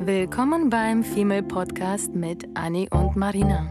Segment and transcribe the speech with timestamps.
[0.00, 3.66] Willkommen beim Female Podcast mit Annie und Marina.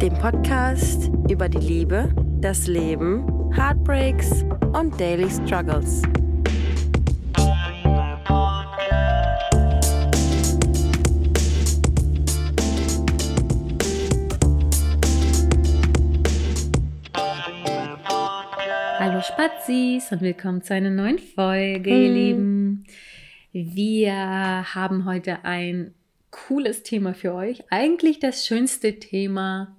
[0.00, 6.02] Dem Podcast über die Liebe, das Leben, Heartbreaks und Daily Struggles.
[19.00, 22.12] Hallo Spazis und willkommen zu einer neuen Folge, ihr.
[22.12, 22.84] Lieben.
[23.52, 24.14] Wir
[24.74, 25.94] haben heute ein
[26.30, 27.62] cooles Thema für euch.
[27.70, 29.76] Eigentlich das schönste Thema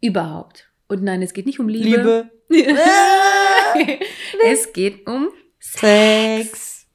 [0.00, 0.70] überhaupt.
[0.88, 2.30] Und nein, es geht nicht um Liebe.
[4.46, 6.86] es geht um Sex.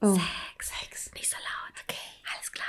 [0.00, 0.14] Oh.
[0.14, 0.72] Sex.
[0.80, 1.10] Sex.
[1.14, 1.84] Nicht so laut.
[1.84, 2.00] Okay.
[2.34, 2.66] Alles klar.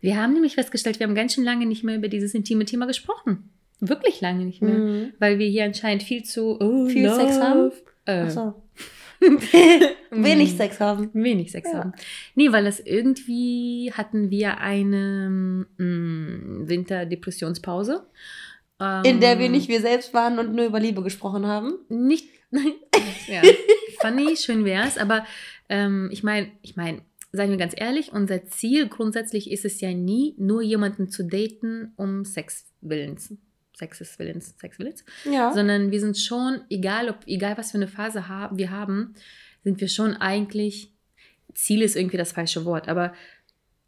[0.00, 2.86] Wir haben nämlich festgestellt, wir haben ganz schön lange nicht mehr über dieses intime Thema
[2.86, 3.50] gesprochen.
[3.80, 4.74] Wirklich lange nicht mehr.
[4.74, 5.12] Mhm.
[5.18, 7.42] Weil wir hier anscheinend viel zu oh, Viel Sex love.
[7.42, 7.72] haben?
[8.04, 8.62] Äh, Achso.
[10.10, 11.10] Wenig mm, Sex haben.
[11.12, 11.78] Wenig Sex Ja.
[11.78, 11.92] haben.
[12.34, 15.28] Nee, weil das irgendwie hatten wir eine
[15.78, 18.06] mm, Winterdepressionspause.
[18.80, 21.78] Ähm, In der wir nicht wir selbst waren und nur über Liebe gesprochen haben.
[21.88, 22.28] Nicht.
[23.26, 23.42] ja,
[24.00, 24.96] funny, schön wär's.
[24.96, 25.24] Aber
[25.68, 27.02] ähm, ich meine, ich meine,
[27.32, 31.92] seien wir ganz ehrlich, unser Ziel grundsätzlich ist es ja nie, nur jemanden zu daten
[31.96, 32.24] um
[33.78, 34.08] Sexwillens.
[34.08, 35.04] Sexeswillens, Sexwillens.
[35.24, 35.52] Ja.
[35.52, 39.14] sondern wir sind schon, egal ob, egal was für eine Phase haben, wir haben,
[39.64, 40.92] sind wir schon eigentlich,
[41.54, 43.12] Ziel ist irgendwie das falsche Wort, aber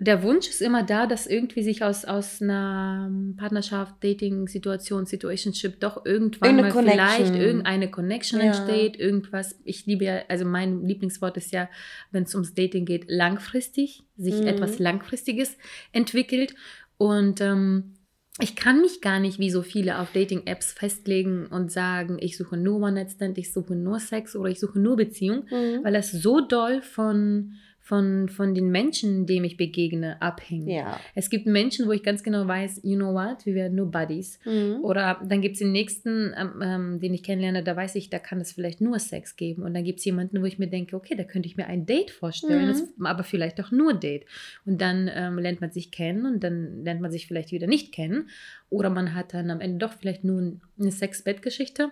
[0.03, 5.79] der Wunsch ist immer da, dass irgendwie sich aus, aus einer Partnerschaft, Dating, Situation, Situationship
[5.79, 8.47] doch irgendwann mal vielleicht irgendeine Connection Ja.
[8.47, 9.61] entsteht, irgendwas.
[9.63, 11.69] Ich liebe ja, also mein Lieblingswort ist ja,
[12.13, 14.47] wenn es ums Dating geht, langfristig, sich Mhm.
[14.47, 15.59] etwas Langfristiges
[15.93, 16.55] entwickelt.
[16.97, 17.93] Und ähm,
[18.39, 22.57] ich kann mich gar nicht wie so viele auf Dating-Apps festlegen und sagen, ich suche
[22.57, 25.83] nur One-Night-Stand, ich suche nur Sex oder ich suche nur Beziehung, Mhm.
[25.83, 27.55] weil das so doll von,
[27.91, 30.69] von, von den Menschen, denen ich begegne, abhängt.
[30.69, 31.01] Ja.
[31.17, 34.39] Es gibt Menschen, wo ich ganz genau weiß, you know what, wir werden nur Buddies.
[34.45, 34.85] Mhm.
[34.85, 38.21] Oder dann gibt es den nächsten, ähm, ähm, den ich kennenlerne, da weiß ich, da
[38.21, 39.65] kann es vielleicht nur Sex geben.
[39.65, 41.85] Und dann gibt es jemanden, wo ich mir denke, okay, da könnte ich mir ein
[41.85, 42.69] Date vorstellen, Mhm.
[42.69, 44.25] das, aber vielleicht auch nur Date.
[44.65, 47.91] Und dann ähm, lernt man sich kennen und dann lernt man sich vielleicht wieder nicht
[47.91, 48.29] kennen.
[48.69, 51.91] Oder man hat dann am Ende doch vielleicht nur eine Sex-Bett-Geschichte.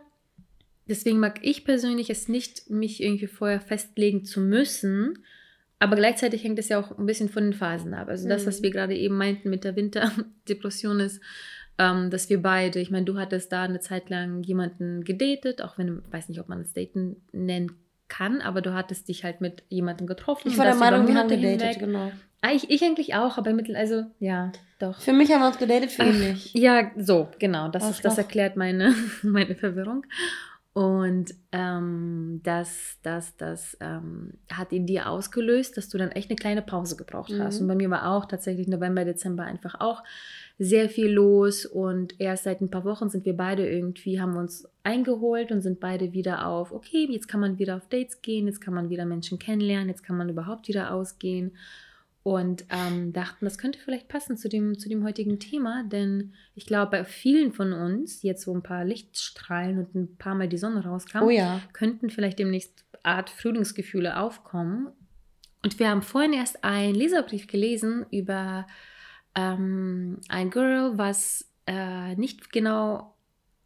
[0.89, 5.25] Deswegen mag ich persönlich es nicht, mich irgendwie vorher festlegen zu müssen.
[5.81, 8.09] Aber gleichzeitig hängt es ja auch ein bisschen von den Phasen ab.
[8.09, 8.63] Also das, was Mhm.
[8.65, 11.21] wir gerade eben meinten mit der Winterdepression ist,
[11.79, 15.79] ähm, dass wir beide, ich meine, du hattest da eine Zeit lang jemanden gedatet, auch
[15.79, 17.73] wenn, ich weiß nicht, ob man es Daten nennen
[18.09, 20.49] kann, aber du hattest dich halt mit jemandem getroffen.
[20.49, 21.79] Ich war der Meinung, wir haben gedatet, hinweg.
[21.79, 22.11] genau.
[22.41, 25.01] Ah, ich, ich eigentlich auch, aber mittel, also ja, doch.
[25.01, 26.57] Für mich haben wir uns gedatet, für ihn nicht.
[26.57, 27.69] Ja, so, genau.
[27.69, 30.05] Das, ist, das erklärt meine, meine Verwirrung.
[30.79, 36.37] Und ähm, das, das, das ähm, hat in dir ausgelöst, dass du dann echt eine
[36.37, 37.57] kleine Pause gebraucht hast.
[37.57, 37.63] Mhm.
[37.63, 40.05] Und bei mir war auch tatsächlich November, Dezember einfach auch
[40.57, 41.67] sehr viel los.
[41.67, 45.81] Und erst seit ein paar Wochen sind wir beide irgendwie, haben uns eingeholt und sind
[45.81, 49.05] beide wieder auf, okay, jetzt kann man wieder auf Dates gehen, jetzt kann man wieder
[49.05, 51.57] Menschen kennenlernen, jetzt kann man überhaupt wieder ausgehen
[52.29, 56.67] und ähm, dachten, das könnte vielleicht passen zu dem, zu dem heutigen Thema, denn ich
[56.67, 60.59] glaube, bei vielen von uns, jetzt so ein paar Lichtstrahlen und ein paar Mal die
[60.59, 61.63] Sonne rauskam, Oh ja.
[61.73, 64.89] könnten vielleicht demnächst Art Frühlingsgefühle aufkommen.
[65.65, 68.67] Und wir haben vorhin erst einen Leserbrief gelesen über
[69.35, 73.15] ähm, ein Girl, was äh, nicht genau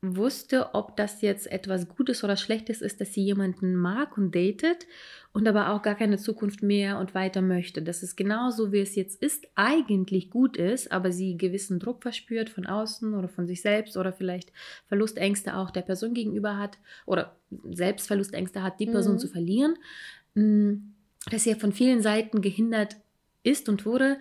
[0.02, 4.86] wusste, ob das jetzt etwas Gutes oder Schlechtes ist, dass sie jemanden mag und datet
[5.32, 7.82] und aber auch gar keine Zukunft mehr und weiter möchte.
[7.82, 12.50] Dass es genauso, wie es jetzt ist, eigentlich gut ist, aber sie gewissen Druck verspürt
[12.50, 14.52] von außen oder von sich selbst oder vielleicht
[14.88, 17.36] Verlustängste auch der Person gegenüber hat oder
[17.70, 19.18] selbst Verlustängste hat, die Person Mhm.
[19.18, 19.76] zu verlieren,
[20.34, 20.94] Mm,
[21.30, 22.96] dass sie ja von vielen Seiten gehindert
[23.42, 24.18] ist und wurde,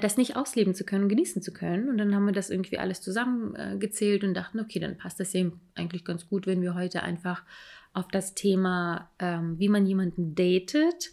[0.00, 1.88] das nicht ausleben zu können und genießen zu können.
[1.88, 5.46] Und dann haben wir das irgendwie alles zusammengezählt und dachten, okay, dann passt das ja
[5.74, 7.42] eigentlich ganz gut, wenn wir heute einfach
[7.94, 11.10] auf das Thema, ähm, wie man jemanden datet,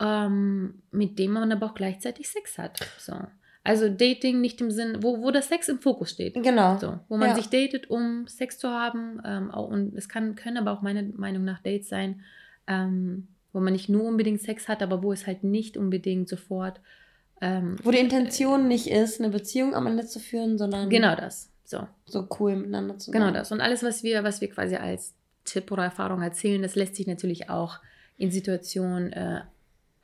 [0.00, 2.78] ähm, mit dem man aber auch gleichzeitig Sex hat.
[2.98, 3.14] So.
[3.64, 6.34] Also Dating nicht im Sinn, wo, wo das Sex im Fokus steht.
[6.34, 6.78] Genau.
[6.78, 7.34] So, wo man Ja.
[7.34, 9.20] sich datet, um Sex zu haben.
[9.24, 12.22] Ähm, auch, und es kann, können aber auch meiner Meinung nach Dates sein,
[12.66, 16.80] ähm, wo man nicht nur unbedingt Sex hat, aber wo es halt nicht unbedingt sofort.
[17.40, 21.50] Ähm, Wo die Intention nicht ist, eine Beziehung am Ende zu führen, sondern genau das.
[21.64, 23.34] So, so cool miteinander zu genau sein.
[23.34, 23.52] das.
[23.52, 25.14] Und alles, was wir, was wir quasi als
[25.44, 27.78] Tipp oder Erfahrung erzählen, das lässt sich natürlich auch
[28.16, 29.40] in Situationen äh,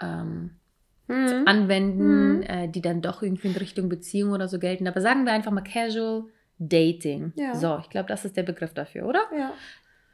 [0.01, 0.51] ähm,
[1.07, 1.43] Mhm.
[1.45, 2.43] anwenden, Mhm.
[2.45, 4.87] äh, die dann doch irgendwie in Richtung Beziehung oder so gelten.
[4.89, 6.25] Aber sagen wir einfach mal Casual
[6.59, 7.33] Dating.
[7.37, 7.55] Ja.
[7.55, 9.21] So, ich glaube, das ist der Begriff dafür, oder?
[9.37, 9.53] Ja.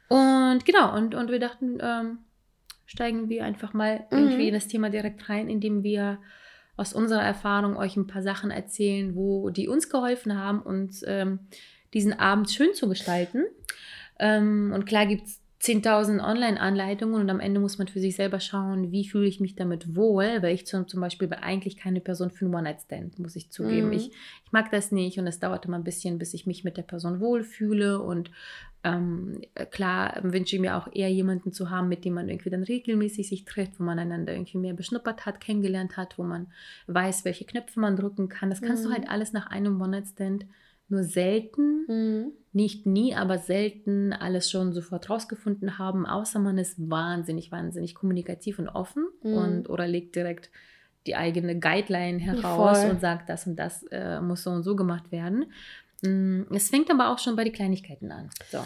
[0.09, 2.17] Und genau, und, und wir dachten, ähm,
[2.85, 4.17] steigen wir einfach mal Mhm.
[4.17, 6.17] irgendwie in das Thema direkt rein, indem wir
[6.81, 11.39] aus unserer Erfahrung euch ein paar Sachen erzählen, wo die uns geholfen haben, uns ähm,
[11.93, 13.43] diesen Abend schön zu gestalten.
[14.19, 18.39] Ähm, und klar gibt es 10.000 Online-Anleitungen und am Ende muss man für sich selber
[18.39, 22.01] schauen, wie fühle ich mich damit wohl, weil ich zum, zum Beispiel bin eigentlich keine
[22.01, 23.87] Person für einen One-Night-Stand, muss ich zugeben.
[23.87, 23.93] Mhm.
[23.93, 26.77] Ich, ich mag das nicht und es dauert immer ein bisschen, bis ich mich mit
[26.77, 28.31] der Person wohlfühle und
[28.83, 32.63] ähm, klar wünsche ich mir auch eher jemanden zu haben, mit dem man irgendwie dann
[32.63, 36.47] regelmäßig sich trifft, wo man einander irgendwie mehr beschnuppert hat, kennengelernt hat, wo man
[36.87, 38.49] weiß, welche Knöpfe man drücken kann.
[38.49, 38.89] Das kannst Mhm.
[38.89, 40.45] du halt alles nach einem One-Night-Stand
[40.89, 42.31] nur selten Mhm.
[42.53, 48.59] nicht nie, aber selten alles schon sofort rausgefunden haben, außer man ist wahnsinnig, wahnsinnig kommunikativ
[48.59, 49.33] und offen Mhm.
[49.33, 50.49] und oder legt direkt
[51.07, 52.91] die eigene Guideline heraus Voll.
[52.91, 55.45] und sagt, das und das äh, muss so und so gemacht werden.
[56.01, 58.29] Mm, Es fängt aber auch schon bei den Kleinigkeiten an.
[58.51, 58.63] So.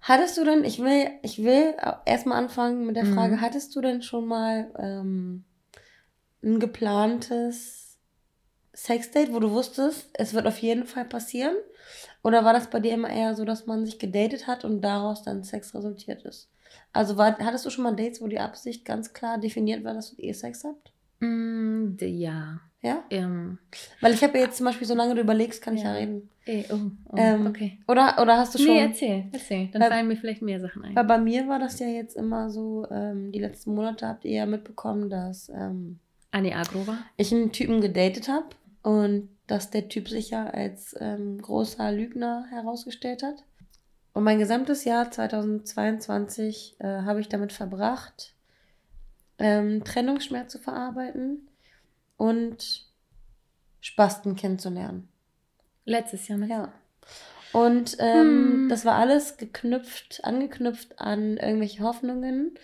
[0.00, 3.14] Hattest du denn, ich will, ich will erstmal anfangen mit der Mhm.
[3.14, 5.44] Frage, hattest du denn schon mal ähm,
[6.42, 7.98] ein geplantes
[8.74, 11.54] Sexdate, wo du wusstest, es wird auf jeden Fall passieren?
[12.22, 15.22] Oder war das bei dir immer eher so, dass man sich gedatet hat und daraus
[15.22, 16.50] dann Sex resultiert ist?
[16.92, 20.12] Also war, hattest du schon mal Dates, wo die Absicht ganz klar definiert war, dass
[20.18, 20.92] ihr Sex habt?
[21.24, 22.60] Mm, ja.
[22.82, 23.02] Ja?
[23.10, 23.58] Ähm,
[24.02, 25.98] Weil ich habe ja jetzt zum Beispiel, solange du überlegst, kann ich ja Ja.
[25.98, 26.28] reden.
[26.46, 26.76] eh, oh,
[27.08, 27.78] oh, Ähm, okay.
[27.88, 28.74] Oder, oder hast du schon.
[28.74, 29.68] Nee, erzähl, erzähl.
[29.72, 30.94] Dann Weil- fallen mir vielleicht mehr Sachen ein.
[30.94, 34.32] Weil bei mir war das ja jetzt immer so, ähm, die letzten Monate habt ihr
[34.32, 35.98] ja mitbekommen, dass ähm,
[36.30, 36.98] Anni Agrova.
[37.16, 38.46] ich einen Typen gedatet habe
[38.82, 43.44] und dass der Typ sich ja als ähm, großer Lügner herausgestellt hat.
[44.12, 48.33] Und mein gesamtes Jahr 2022 äh, habe ich damit verbracht,
[49.44, 51.50] ähm, Trennungsschmerz zu verarbeiten
[52.16, 52.86] und
[53.82, 55.06] Spasten kennenzulernen.
[55.84, 56.48] Letztes Jahr mit.
[56.48, 56.72] Ja.
[57.52, 58.68] Und ähm, Hm.
[58.70, 62.58] das war alles geknüpft, angeknüpft an irgendwelche Hoffnungen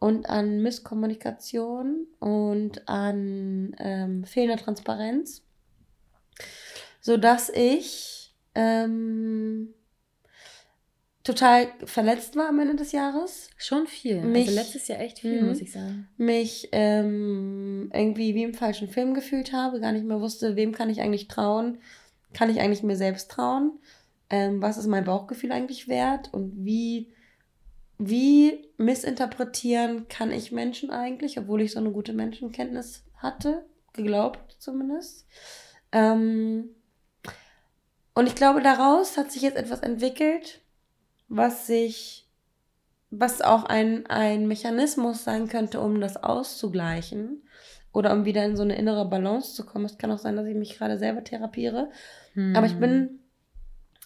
[0.00, 5.42] und an Misskommunikation und an ähm, fehlender Transparenz,
[7.00, 9.74] sodass ich ähm,
[11.26, 14.22] total verletzt war am Ende des Jahres, Schon viel.
[14.22, 15.48] Mich- also letztes Jahr echt viel, Mhm.
[15.48, 16.08] muss ich sagen.
[16.16, 20.88] mich ähm, irgendwie wie im falschen Film gefühlt habe, gar nicht mehr wusste, wem kann
[20.90, 21.78] ich eigentlich trauen,
[22.32, 23.72] kann ich eigentlich mir selbst trauen,
[24.30, 27.12] ähm, was ist mein Bauchgefühl eigentlich wert und wie,
[27.98, 33.64] wie missinterpretieren kann ich Menschen eigentlich, obwohl ich so eine gute Menschenkenntnis hatte,
[33.94, 35.26] geglaubt zumindest.
[35.92, 36.70] Ähm,
[38.14, 40.60] und ich glaube, daraus hat sich jetzt etwas entwickelt,
[41.28, 42.26] was sich
[43.10, 47.42] was auch ein, ein Mechanismus sein könnte, um das auszugleichen
[47.92, 49.84] oder um wieder in so eine innere Balance zu kommen.
[49.86, 51.90] Es kann auch sein, dass ich mich gerade selber therapiere.
[52.54, 52.80] Aber ich Hm.
[52.80, 53.18] bin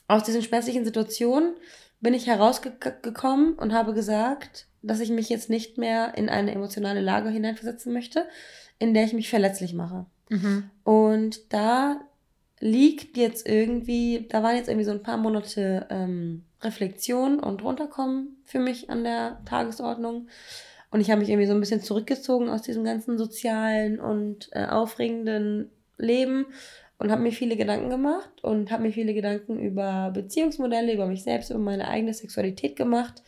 [0.06, 1.54] aus diesen schmerzlichen Situationen
[2.00, 7.00] bin ich herausgekommen und habe gesagt, dass ich mich jetzt nicht mehr in eine emotionale
[7.00, 8.26] Lage hineinversetzen möchte,
[8.78, 10.06] in der ich mich verletzlich mache.
[10.30, 10.70] Mhm.
[10.84, 12.00] Und da
[12.58, 18.36] liegt jetzt irgendwie, da waren jetzt irgendwie so ein paar Monate ähm, Reflexion und runterkommen
[18.44, 20.28] für mich an der Tagesordnung.
[20.90, 24.66] Und ich habe mich irgendwie so ein bisschen zurückgezogen aus diesem ganzen sozialen und äh,
[24.66, 26.46] aufregenden Leben
[27.00, 31.22] und habe mir viele Gedanken gemacht und habe mir viele Gedanken über Beziehungsmodelle, über mich
[31.22, 33.22] selbst, über meine eigene Sexualität gemacht.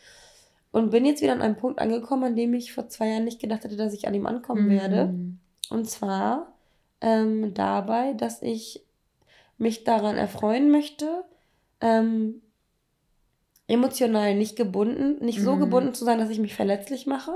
[0.71, 3.39] Und bin jetzt wieder an einem Punkt angekommen, an dem ich vor zwei Jahren nicht
[3.39, 5.07] gedacht hätte, dass ich an ihm ankommen werde.
[5.07, 5.39] Mhm.
[5.71, 6.53] Und zwar
[7.01, 8.83] ähm, dabei, dass ich
[9.57, 11.23] mich daran erfreuen möchte,
[11.81, 12.42] ähm,
[13.67, 15.59] emotional nicht gebunden, nicht so Mhm.
[15.61, 17.31] gebunden zu sein, dass ich mich verletzlich mache,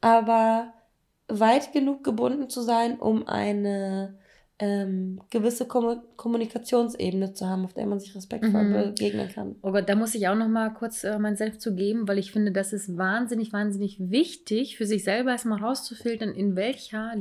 [0.00, 0.72] aber
[1.28, 4.18] weit genug gebunden zu sein, um eine
[4.62, 8.72] ähm, gewisse Kommu Kommunikationsebene zu haben, auf der man sich respektvoll Mhm.
[8.72, 9.56] begegnen kann.
[9.62, 12.18] Oh Gott, da muss ich auch noch mal kurz äh, mein Senf zu geben, weil
[12.18, 17.14] ich finde, das ist wahnsinnig, wahnsinnig wichtig, für sich selber erstmal rauszufiltern, in welcher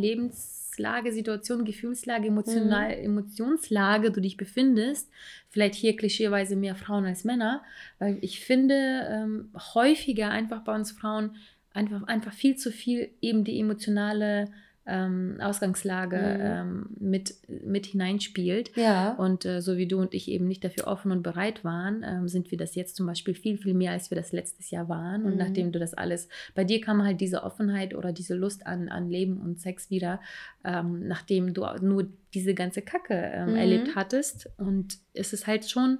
[0.80, 5.10] Lebenslage, Situation, Gefühlslage, emotional, Emotionslage du dich befindest.
[5.50, 7.62] Vielleicht hier klischeeweise mehr Frauen als Männer,
[8.00, 11.36] weil ich finde ähm, häufiger einfach bei uns Frauen
[11.74, 14.52] einfach, einfach viel zu viel eben die emotionale
[14.90, 16.42] ähm, Ausgangslage Mhm.
[16.42, 18.72] ähm, mit, mit hineinspielt.
[18.76, 19.14] Ja.
[19.14, 22.28] Und äh, so wie du und ich eben nicht dafür offen und bereit waren, ähm,
[22.28, 25.24] sind wir das jetzt zum Beispiel viel, viel mehr, als wir das letztes Jahr waren.
[25.26, 25.38] Und Mhm.
[25.38, 29.10] nachdem du das alles, bei dir kam halt diese Offenheit oder diese Lust an, an
[29.10, 30.20] Leben und Sex wieder,
[30.66, 33.56] ähm, nachdem du nur diese ganze Kacke ähm, Mhm.
[33.56, 34.50] erlebt hattest.
[34.58, 36.00] Und es ist halt schon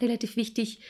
[0.00, 0.80] relativ wichtig,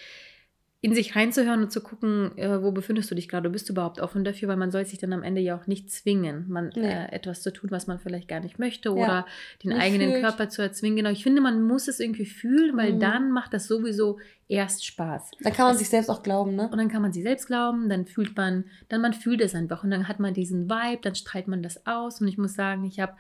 [0.81, 4.01] in sich reinzuhören und zu gucken, äh, wo befindest du dich gerade, bist du überhaupt
[4.01, 6.87] offen dafür, weil man soll sich dann am Ende ja auch nicht zwingen, man, Nee.
[6.89, 8.95] äh, etwas zu tun, was man vielleicht gar nicht möchte Ja.
[8.95, 9.27] oder
[9.65, 10.23] den Nicht eigenen fühlt.
[10.23, 10.97] Körper zu erzwingen.
[10.99, 13.01] Genau, ich finde, man muss es irgendwie fühlen, weil Mhm.
[13.01, 15.33] dann macht das sowieso erst Spaß.
[15.43, 16.69] Da kann man Es- sich selbst auch glauben, ne?
[16.71, 19.83] Und dann kann man sich selbst glauben, dann fühlt man, dann man fühlt es einfach
[19.83, 22.85] und dann hat man diesen Vibe, dann strahlt man das aus und ich muss sagen,
[22.85, 23.15] ich habe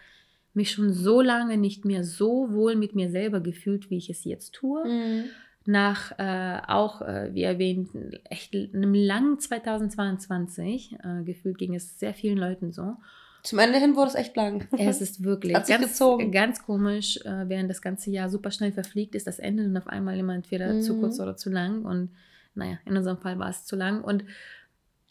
[0.55, 4.23] mich schon so lange nicht mehr so wohl mit mir selber gefühlt, wie ich es
[4.25, 4.85] jetzt tue.
[4.87, 5.25] Mhm.
[5.71, 7.91] Nach äh, auch, äh, wie erwähnt,
[8.25, 12.97] echt einem langen 2022, äh, gefühlt ging es sehr vielen Leuten so.
[13.43, 14.67] Zum Ende hin wurde es echt lang.
[14.79, 16.33] Es ist wirklich Hat ganz, gezogen.
[16.33, 19.87] ganz komisch, äh, während das ganze Jahr super schnell verfliegt, ist das Ende dann auf
[19.89, 21.01] einmal immer entweder zu Mhm.
[21.01, 21.85] kurz oder zu lang.
[21.85, 22.11] Und
[22.55, 24.03] naja, in unserem Fall war es zu lang.
[24.03, 24.25] Und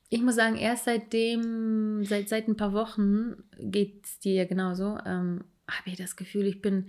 [0.09, 5.43] ich muss sagen, erst seitdem, seit, seit ein paar Wochen geht es dir genauso, ähm,
[5.69, 6.87] habe ich das Gefühl, ich bin,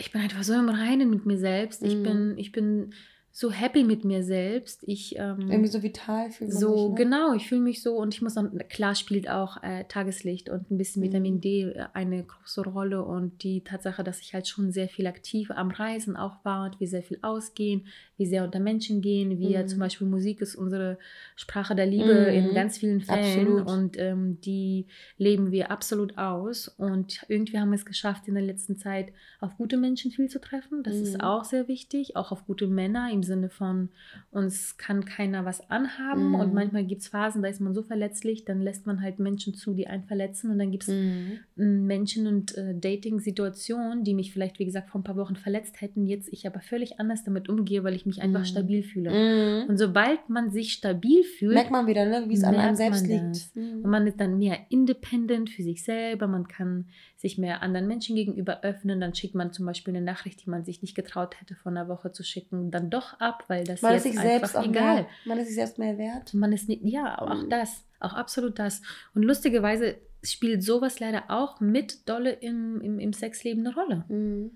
[0.00, 1.82] ich bin einfach so im Reinen mit mir selbst.
[1.82, 2.02] Ich, Mhm.
[2.02, 2.94] bin, ich bin
[3.32, 4.82] so happy mit mir selbst.
[4.86, 6.94] Ich, ähm, Irgendwie so vital fühlt man so, sich, ne?
[6.96, 10.68] genau, ich fühle mich so und ich muss auch, klar spielt auch äh, Tageslicht und
[10.70, 11.06] ein bisschen Mhm.
[11.06, 15.06] Vitamin D äh, eine große Rolle und die Tatsache, dass ich halt schon sehr viel
[15.06, 19.38] aktiv am Reisen auch war und wir sehr viel ausgehen, wir sehr unter Menschen gehen,
[19.38, 19.68] wir Mhm.
[19.68, 20.98] zum Beispiel Musik ist unsere
[21.36, 22.34] Sprache der Liebe Mhm.
[22.48, 23.66] in ganz vielen Fällen Absolut.
[23.68, 24.86] und ähm, die
[25.18, 29.56] leben wir absolut aus und irgendwie haben wir es geschafft, in der letzten Zeit auf
[29.56, 30.82] gute Menschen viel zu treffen.
[30.82, 31.20] Das ist Mhm.
[31.20, 33.88] auch sehr wichtig, auch auf gute Männer im Sinne von,
[34.30, 36.34] uns kann keiner was anhaben Mhm.
[36.36, 39.54] und manchmal gibt es Phasen, da ist man so verletzlich, dann lässt man halt Menschen
[39.54, 41.86] zu, die einen verletzen und dann gibt es Mhm.
[41.86, 46.06] Menschen und äh, Dating-Situationen, die mich vielleicht, wie gesagt, vor ein paar Wochen verletzt hätten,
[46.06, 48.44] jetzt ich aber völlig anders damit umgehe, weil ich mich einfach Mhm.
[48.44, 49.10] stabil fühle.
[49.10, 49.68] Mhm.
[49.68, 52.24] Und sobald man sich stabil fühlt, Merkt man wieder, ne?
[52.28, 53.54] wie es an einem selbst liegt.
[53.54, 53.82] Mhm.
[53.84, 56.86] und man ist dann mehr independent für sich selber, man kann
[57.20, 60.64] sich mehr anderen Menschen gegenüber öffnen, dann schickt man zum Beispiel eine Nachricht, die man
[60.64, 63.94] sich nicht getraut hätte, vor einer Woche zu schicken, dann doch ab, weil das Man
[63.94, 64.94] ist jetzt sich selbst einfach auch egal.
[64.94, 66.32] mehr, man ist sich selbst mehr wert.
[66.34, 67.50] Man ist nicht, ja, auch Mhm.
[67.50, 68.80] das, auch absolut das.
[69.14, 74.04] Und lustigerweise spielt sowas leider auch mit dolle im, im, im Sexleben eine Rolle.
[74.08, 74.52] Mhm.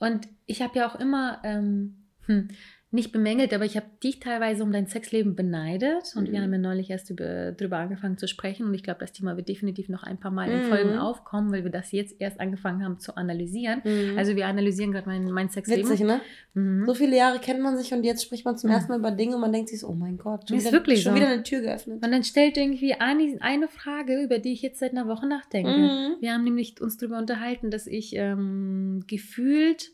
[0.00, 2.48] Und ich habe ja auch immer, ähm, hm,
[2.92, 6.12] nicht bemängelt, aber ich habe dich teilweise um dein Sexleben beneidet.
[6.16, 6.44] Und wir Mhm.
[6.44, 8.66] haben ja neulich erst über, drüber angefangen zu sprechen.
[8.66, 10.68] Und ich glaube, das Thema wird definitiv noch ein paar Mal in Mhm.
[10.68, 13.80] Folgen aufkommen, weil wir das jetzt erst angefangen haben zu analysieren.
[13.84, 14.18] Mhm.
[14.18, 15.88] Also wir analysieren gerade mein, mein Sexleben.
[15.88, 16.20] Witzig, ne?
[16.54, 16.84] Mhm.
[16.86, 18.74] So viele Jahre kennt man sich und jetzt spricht man zum Mhm.
[18.74, 21.02] ersten Mal über Dinge und man denkt sich oh mein Gott, schon, Ist wieder, wirklich
[21.02, 21.16] schon so.
[21.20, 22.04] wieder eine Tür geöffnet.
[22.04, 25.70] Und dann stellt irgendwie Ani eine Frage, über die ich jetzt seit einer Woche nachdenke.
[25.70, 26.16] Mhm.
[26.20, 29.92] Wir haben nämlich uns darüber unterhalten, dass ich ähm, gefühlt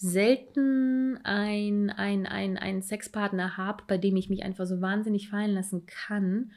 [0.00, 5.52] selten ein, ein, ein, einen Sexpartner habe, bei dem ich mich einfach so wahnsinnig fallen
[5.52, 6.52] lassen kann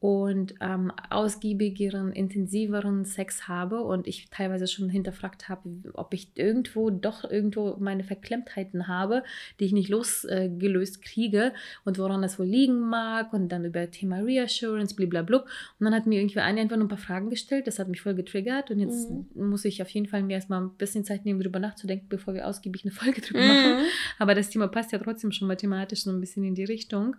[0.00, 5.60] und ähm, ausgiebigeren, intensiveren Sex habe und ich teilweise schon hinterfragt habe,
[5.94, 9.24] ob ich irgendwo doch irgendwo meine Verklemmtheiten habe,
[9.58, 11.52] die ich nicht losgelöst kriege
[11.84, 15.38] und woran das wohl liegen mag und dann über Thema Reassurance, blablabla.
[15.38, 18.00] Und dann hat mir irgendwie eine einfach nur ein paar Fragen gestellt, das hat mich
[18.00, 19.48] voll getriggert und jetzt Mhm.
[19.48, 22.46] muss ich auf jeden Fall mir erstmal ein bisschen Zeit nehmen, darüber nachzudenken, bevor wir
[22.46, 23.78] ausgiebig eine Folge drüber machen.
[23.78, 23.84] Mhm.
[24.18, 27.16] Aber das Thema passt ja trotzdem schon mathematisch so ein bisschen in die Richtung,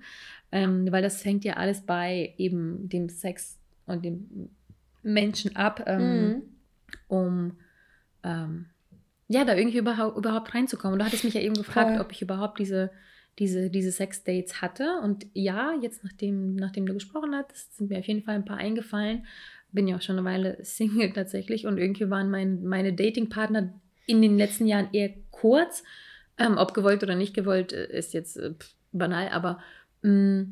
[0.52, 4.50] ähm, weil das fängt ja alles bei eben dem Sex und dem
[5.04, 6.42] Menschen ab, ähm, Mhm.
[7.08, 7.52] um
[8.24, 8.66] ähm,
[9.28, 10.94] ja, da irgendwie überhaupt, überhaupt reinzukommen.
[10.94, 12.02] Und du hattest mich ja eben gefragt, Voll.
[12.02, 12.90] ob ich überhaupt diese,
[13.38, 15.00] diese, diese Sex-Dates hatte.
[15.04, 18.58] Und ja, jetzt nachdem, nachdem du gesprochen hattest, sind mir auf jeden Fall ein paar
[18.58, 19.26] eingefallen.
[19.72, 23.72] Bin ja auch schon eine Weile Single tatsächlich und irgendwie waren mein, meine Dating-Partner
[24.08, 25.84] in den letzten Jahren eher kurz.
[26.40, 28.54] Ähm, ob gewollt oder nicht gewollt, äh, ist jetzt äh,
[28.92, 29.60] banal, aber
[30.02, 30.46] mh,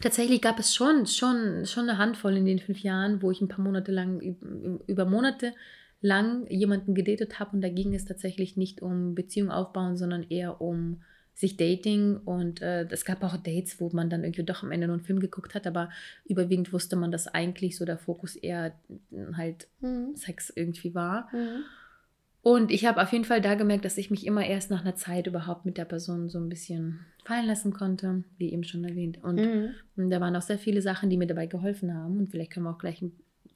[0.00, 3.48] tatsächlich gab es schon, schon, schon eine Handvoll in den fünf Jahren, wo ich ein
[3.48, 5.52] paar Monate lang, üb- über Monate
[6.00, 10.60] lang jemanden gedatet habe und da ging es tatsächlich nicht um Beziehung aufbauen, sondern eher
[10.60, 11.02] um
[11.34, 14.86] sich Dating und äh, es gab auch Dates, wo man dann irgendwie doch am Ende
[14.86, 15.90] nur einen Film geguckt hat, aber
[16.24, 18.74] überwiegend wusste man, dass eigentlich so der Fokus eher
[19.34, 20.16] halt Mhm.
[20.16, 21.28] Sex irgendwie war.
[21.34, 21.64] Mhm.
[22.42, 24.96] Und ich habe auf jeden Fall da gemerkt, dass ich mich immer erst nach einer
[24.96, 29.22] Zeit überhaupt mit der Person so ein bisschen fallen lassen konnte, wie eben schon erwähnt.
[29.22, 29.70] Und, Mhm.
[29.96, 32.18] und da waren auch sehr viele Sachen, die mir dabei geholfen haben.
[32.18, 33.04] Und vielleicht können wir auch gleich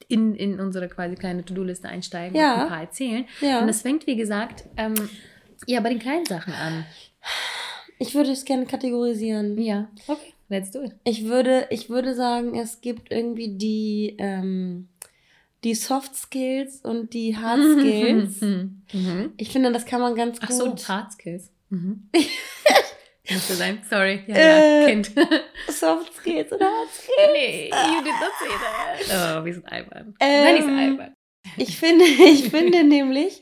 [0.07, 2.53] in, in unsere quasi kleine To-Do-Liste einsteigen Ja.
[2.55, 3.25] und ein paar erzählen.
[3.41, 3.61] Ja.
[3.61, 4.93] Und es fängt, wie gesagt, ähm,
[5.65, 6.85] ja, bei den kleinen Sachen an.
[7.97, 9.57] Ich würde es gerne kategorisieren.
[9.59, 10.91] Ja, okay, let's do it.
[11.05, 14.89] Ich würde, ich würde sagen, es gibt irgendwie die, ähm,
[15.65, 18.39] die Soft Skills und die Hard Skills.
[18.41, 19.33] Mhm.
[19.37, 20.49] Ich finde, das kann man ganz gut.
[20.49, 21.51] Ach so, Hard Skills.
[21.69, 22.09] Mhm.
[23.29, 24.23] Musste sein, sorry.
[24.27, 25.11] Ja, Äh, ja, Kind.
[25.67, 27.31] Soft Skills und Hard Skills.
[27.33, 29.41] nee, you did not say that.
[29.41, 30.15] Oh, wir sind albern.
[30.19, 31.15] Ähm, Nein, ist albern.
[31.57, 33.41] Ich finde, ich finde nämlich,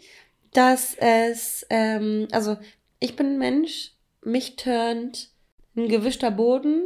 [0.53, 2.57] dass es, ähm, also
[2.99, 3.91] ich bin ein Mensch,
[4.23, 5.29] mich turnt
[5.75, 6.85] ein gewischter Boden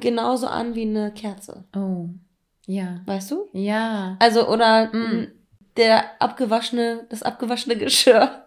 [0.00, 1.64] genauso an wie eine Kerze.
[1.74, 2.08] Oh.
[2.66, 3.00] Ja.
[3.06, 3.48] Weißt du?
[3.52, 4.16] Ja.
[4.20, 5.28] Also, oder Mm.
[5.76, 8.44] der abgewaschene, das abgewaschene Geschirr.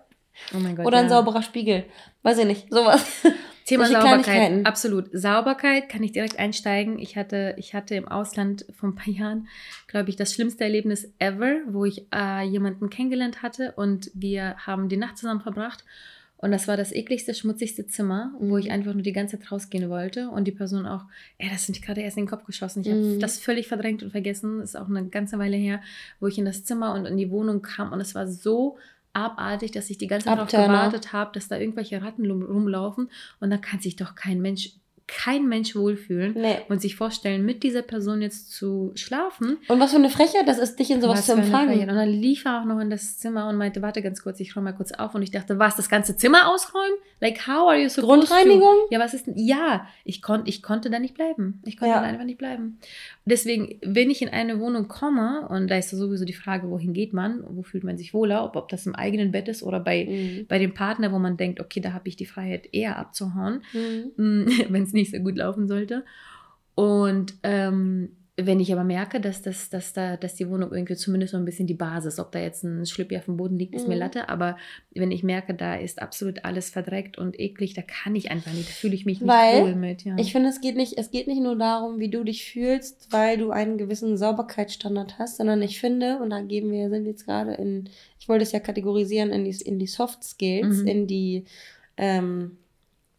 [0.53, 0.85] Oh mein Gott.
[0.85, 1.09] Oder ein ja.
[1.09, 1.85] sauberer Spiegel.
[2.23, 2.67] Weiß ich nicht.
[2.71, 3.05] Sowas.
[3.65, 5.09] Thema Sauberkeit, absolut.
[5.11, 6.99] Sauberkeit kann ich direkt einsteigen.
[6.99, 9.49] Ich hatte, ich hatte im Ausland vor ein paar Jahren,
[9.87, 14.87] glaube ich, das schlimmste Erlebnis ever, wo ich äh, jemanden kennengelernt hatte und wir haben
[14.87, 15.83] die Nacht zusammen verbracht.
[16.39, 19.89] Und das war das ekligste, schmutzigste Zimmer, wo ich einfach nur die ganze Zeit rausgehen
[19.89, 20.29] wollte.
[20.29, 21.05] Und die Person auch,
[21.39, 22.81] ey, das ist mich gerade erst in den Kopf geschossen.
[22.81, 23.19] Ich habe Mhm.
[23.19, 24.59] das völlig verdrängt und vergessen.
[24.59, 25.81] Das ist auch eine ganze Weile her,
[26.19, 27.91] wo ich in das Zimmer und in die Wohnung kam.
[27.91, 28.77] Und es war so
[29.13, 33.09] abartig, dass ich die ganze Zeit darauf gewartet habe, dass da irgendwelche Ratten rumlaufen.
[33.39, 34.73] Und da kann sich doch kein Mensch,
[35.07, 36.57] kein Mensch wohlfühlen Nee.
[36.67, 39.57] und sich vorstellen, mit dieser Person jetzt zu schlafen.
[39.69, 41.79] Und was für eine Frechheit das ist, dich in sowas Was zu empfangen.
[41.89, 44.55] Und dann lief er auch noch in das Zimmer und meinte, warte ganz kurz, ich
[44.55, 45.15] räume mal kurz auf.
[45.15, 46.97] Und ich dachte, was, das ganze Zimmer ausräumen?
[47.21, 48.59] Like, how are you supposed Grundreinigung?
[48.61, 48.87] to?
[48.91, 49.35] Ja, was ist denn?
[49.37, 51.61] Ja, ich, kon, ich konnte da nicht bleiben.
[51.65, 52.01] Ich konnte Ja.
[52.01, 52.77] da einfach nicht bleiben.
[53.29, 57.11] Deswegen, wenn ich in eine Wohnung komme, und da ist sowieso die Frage, wohin geht
[57.11, 60.05] man, wo fühlt man sich wohler, ob, ob das im eigenen Bett ist oder bei,
[60.05, 60.45] Mhm.
[60.47, 64.47] bei dem Partner, wo man denkt, okay, da habe ich die Freiheit eher abzuhauen, Mhm.
[64.69, 66.05] wenn es nicht so gut laufen sollte.
[66.75, 71.31] Und ähm, wenn ich aber merke, dass, das, dass, da, dass die Wohnung irgendwie zumindest
[71.31, 73.87] so ein bisschen die Basis, ob da jetzt ein Schlüppi auf dem Boden liegt, ist
[73.87, 73.99] mir Mhm.
[73.99, 74.57] Latte, aber
[74.93, 78.69] wenn ich merke, da ist absolut alles verdreckt und eklig, da kann ich einfach nicht,
[78.69, 80.03] da fühle ich mich nicht Weil wohl mit.
[80.03, 80.15] Ja.
[80.19, 83.39] Ich finde, es geht nicht, es geht nicht nur darum, wie du dich fühlst, weil
[83.39, 87.25] du einen gewissen Sauberkeitsstandard hast, sondern ich finde, und da geben wir, sind wir jetzt
[87.25, 87.89] gerade in,
[88.19, 90.87] ich wollte es ja kategorisieren in die, in die Soft Skills, Mhm.
[90.87, 91.45] in die,
[91.97, 92.57] ähm,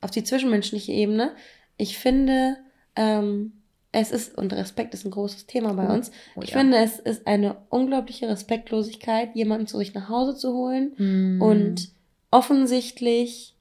[0.00, 1.32] auf die zwischenmenschliche Ebene.
[1.76, 2.56] Ich finde,
[2.94, 3.52] ähm,
[3.92, 6.10] es ist, und Respekt ist ein großes Thema bei Oh, uns.
[6.36, 6.58] Oh Ich ja.
[6.58, 11.40] finde, es ist eine unglaubliche Respektlosigkeit, jemanden zu sich nach Hause zu holen Mm.
[11.42, 11.88] und
[12.30, 13.54] offensichtlich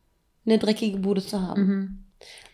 [0.45, 1.61] eine dreckige Bude zu haben.
[1.61, 2.03] Mhm.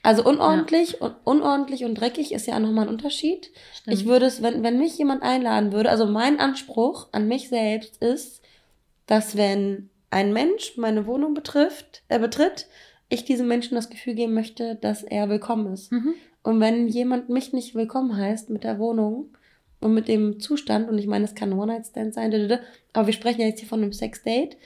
[0.03, 3.51] Also unordentlich und unordentlich und dreckig ist ja auch nochmal ein Unterschied.
[3.73, 3.97] Stimmt.
[3.97, 8.01] Ich würde es, wenn, wenn mich jemand einladen würde, also mein Anspruch an mich selbst
[8.01, 8.41] ist,
[9.05, 12.67] dass wenn ein Mensch meine Wohnung betrifft, er betritt,
[13.09, 15.91] ich diesem Menschen das Gefühl geben möchte, dass er willkommen ist.
[15.91, 16.13] Mhm.
[16.43, 19.29] Und wenn jemand mich nicht willkommen heißt mit der Wohnung
[19.79, 22.59] und mit dem Zustand, und ich meine, es kann ein One-Night-Stand sein,
[22.91, 24.57] aber wir sprechen ja jetzt hier von einem Sex-Date.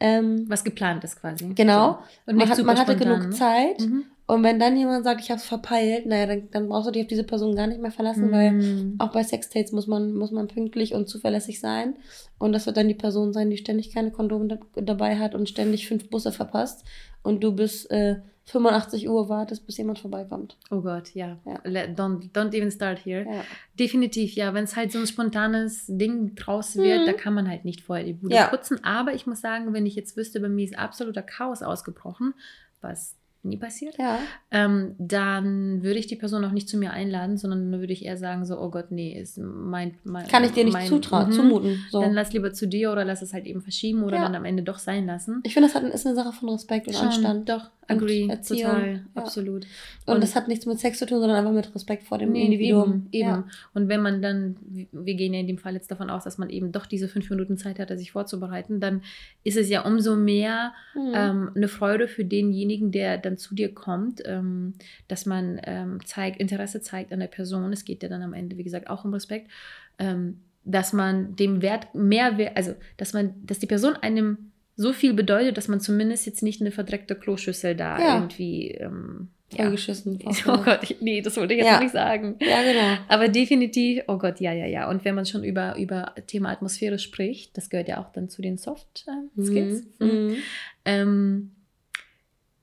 [0.00, 1.52] Ähm, Was geplant ist quasi.
[1.54, 1.92] genau.
[2.26, 2.30] So.
[2.32, 3.30] Und Man, hat, man hatte genug ne?
[3.30, 3.80] Zeit.
[3.80, 4.04] Mhm.
[4.28, 7.02] Und wenn dann jemand sagt, ich habe es verpeilt, naja, dann, dann brauchst du dich
[7.02, 8.96] auf diese Person gar nicht mehr verlassen, weil Mhm.
[8.98, 11.94] auch bei Sexdates muss man, muss man pünktlich und zuverlässig sein.
[12.38, 15.48] Und das wird dann die Person sein, die ständig keine Kondome da, dabei hat und
[15.48, 16.84] ständig fünf Busse verpasst.
[17.22, 20.56] Und du bis äh, 85 Uhr wartest, bis jemand vorbeikommt.
[20.72, 21.38] Oh Gott, ja.
[21.44, 21.58] Ja.
[21.64, 23.24] Don't, don't even start here.
[23.28, 23.44] Ja.
[23.78, 24.54] Definitiv, ja.
[24.54, 27.06] Wenn es halt so ein spontanes Ding draus wird, Mhm.
[27.06, 28.48] da kann man halt nicht vorher die Bude Ja.
[28.48, 28.82] putzen.
[28.84, 32.34] Aber ich muss sagen, wenn ich jetzt wüsste, bei mir ist absoluter Chaos ausgebrochen,
[32.80, 34.18] was nie passiert, ja.
[34.50, 38.04] ähm, dann würde ich die Person auch nicht zu mir einladen, sondern dann würde ich
[38.04, 39.94] eher sagen, so, oh Gott, nee, ist mein...
[40.04, 41.32] mein Kann ich dir nicht zutrauen, Mhm.
[41.32, 41.84] zumuten.
[41.90, 42.00] So.
[42.00, 44.22] Dann lass lieber zu dir oder lass es halt eben verschieben oder Ja.
[44.22, 45.40] dann am Ende doch sein lassen.
[45.44, 47.48] Ich finde, das hat, ist eine Sache von Respekt und Schon, Anstand.
[47.48, 49.00] Doch, agree, Erziehung, total, ja.
[49.14, 49.66] absolut.
[50.06, 52.32] Und, Und- das hat nichts mit Sex zu tun, sondern einfach mit Respekt vor dem
[52.32, 52.92] Nee, Individuum.
[52.92, 53.28] Eben, eben.
[53.28, 53.48] Ja.
[53.74, 54.56] Und wenn man dann,
[54.92, 57.28] wir gehen ja in dem Fall jetzt davon aus, dass man eben doch diese fünf
[57.30, 59.02] Minuten Zeit hatte, sich vorzubereiten, dann
[59.44, 61.12] ist es ja umso mehr Mhm.
[61.14, 64.74] ähm, eine Freude für denjenigen, der dann zu dir kommt, ähm,
[65.08, 67.72] dass man ähm, zeigt, Interesse zeigt an der Person.
[67.72, 69.50] Es geht ja dann am Ende, wie gesagt, auch um Respekt,
[69.98, 75.14] ähm, dass man dem Wert mehr, also dass man, dass die Person einem so viel
[75.14, 78.14] bedeutet, dass man zumindest jetzt nicht eine verdreckte Kloschüssel da Ja.
[78.16, 79.64] irgendwie ähm, ja.
[79.64, 80.18] Vollgeschissen.
[80.46, 81.80] Oh Gott, ich- nee, das wollte ich jetzt Ja.
[81.80, 82.34] nicht sagen.
[82.40, 82.98] Ja, genau.
[83.08, 84.88] Aber definitiv, oh Gott, ja, ja, ja.
[84.90, 88.42] Und wenn man schon über, über Thema Atmosphäre spricht, das gehört ja auch dann zu
[88.42, 89.84] den Soft äh, Skills.
[89.98, 90.06] Mhm.
[90.08, 90.36] Mhm.
[90.84, 91.50] Ähm,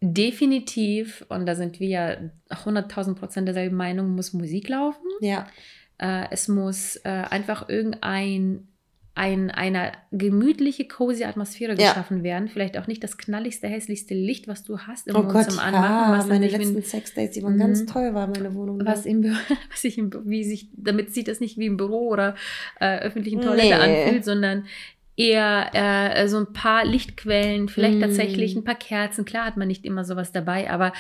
[0.02, 2.17] definitiv, und da sind wir ja
[2.49, 5.06] 100.000 Prozent derselben Meinung, muss Musik laufen.
[5.21, 5.47] Ja.
[5.97, 8.67] Äh, es muss äh, einfach irgendein
[9.15, 11.89] ein, eine gemütliche, cozy Atmosphäre Ja.
[11.89, 12.47] geschaffen werden.
[12.47, 16.12] Vielleicht auch nicht das knalligste, hässlichste Licht, was du hast im Oh Gott, Wohnzimmer anmachen.
[16.13, 17.60] ja, Was meine letzten Sexdates, die waren Mhm.
[17.60, 18.78] ganz toll, war meine Wohnung.
[18.78, 18.86] ne?
[18.88, 19.36] was im Büro,
[19.71, 22.34] was ich im, wie sich, damit sieht das nicht wie im Büro oder
[22.80, 23.73] äh, öffentlichen Toilette Nee.
[23.73, 24.65] anfühlt, sondern
[25.15, 28.02] eher äh, so ein paar Lichtquellen, vielleicht Mm.
[28.02, 29.26] tatsächlich ein paar Kerzen.
[29.26, 30.91] Klar hat man nicht immer sowas dabei, aber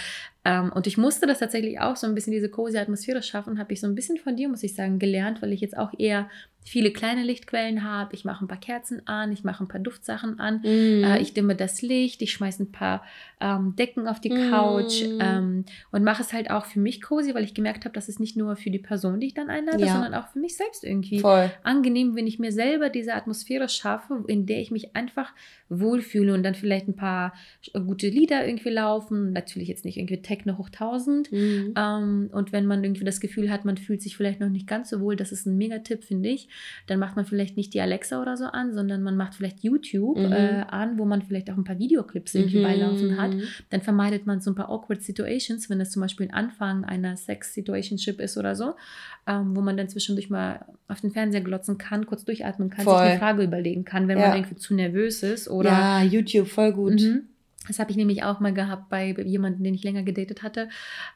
[0.45, 3.79] und ich musste das tatsächlich auch so ein bisschen diese cozy Atmosphäre schaffen, habe ich
[3.79, 6.29] so ein bisschen von dir, muss ich sagen, gelernt, weil ich jetzt auch eher
[6.65, 8.13] viele kleine Lichtquellen habe.
[8.15, 10.61] Ich mache ein paar Kerzen an, ich mache ein paar Duftsachen an.
[10.63, 11.03] Mhm.
[11.03, 13.03] Äh, ich dimme das Licht, ich schmeiße ein paar
[13.41, 14.49] ähm, Decken auf die Mm.
[14.49, 18.07] Couch ähm, und mache es halt auch für mich cozy, weil ich gemerkt habe, dass
[18.07, 19.91] es nicht nur für die Person, die ich dann einlade, Ja.
[19.91, 21.51] sondern auch für mich selbst irgendwie Voll.
[21.63, 25.33] angenehm, wenn ich mir selber diese Atmosphäre schaffe, in der ich mich einfach
[25.79, 27.33] wohlfühle und dann vielleicht ein paar
[27.73, 29.31] gute Lieder irgendwie laufen.
[29.33, 31.31] Natürlich jetzt nicht irgendwie Techno hoch 1000.
[31.31, 31.73] Mhm.
[31.77, 34.89] Ähm, und wenn man irgendwie das Gefühl hat, man fühlt sich vielleicht noch nicht ganz
[34.89, 36.47] so wohl, das ist ein Megatipp, finde ich,
[36.87, 40.17] dann macht man vielleicht nicht die Alexa oder so an, sondern man macht vielleicht YouTube
[40.17, 40.31] Mhm.
[40.31, 42.63] äh, an, wo man vielleicht auch ein paar Videoclips irgendwie Mhm.
[42.63, 43.31] beilaufen hat.
[43.69, 47.15] Dann vermeidet man so ein paar awkward Situations, wenn das zum Beispiel ein Anfang einer
[47.17, 48.73] Sex-Situationship ist oder so,
[49.27, 52.93] ähm, wo man dann zwischendurch mal auf den Fernseher glotzen kann, kurz durchatmen kann, sich
[52.93, 53.01] Voll.
[53.01, 54.29] eine Frage überlegen kann, wenn Ja.
[54.29, 57.01] man irgendwie zu nervös ist oder ja, YouTube, voll gut.
[57.01, 57.27] Mhm.
[57.67, 60.67] Das habe ich nämlich auch mal gehabt bei jemandem, den ich länger gedatet hatte,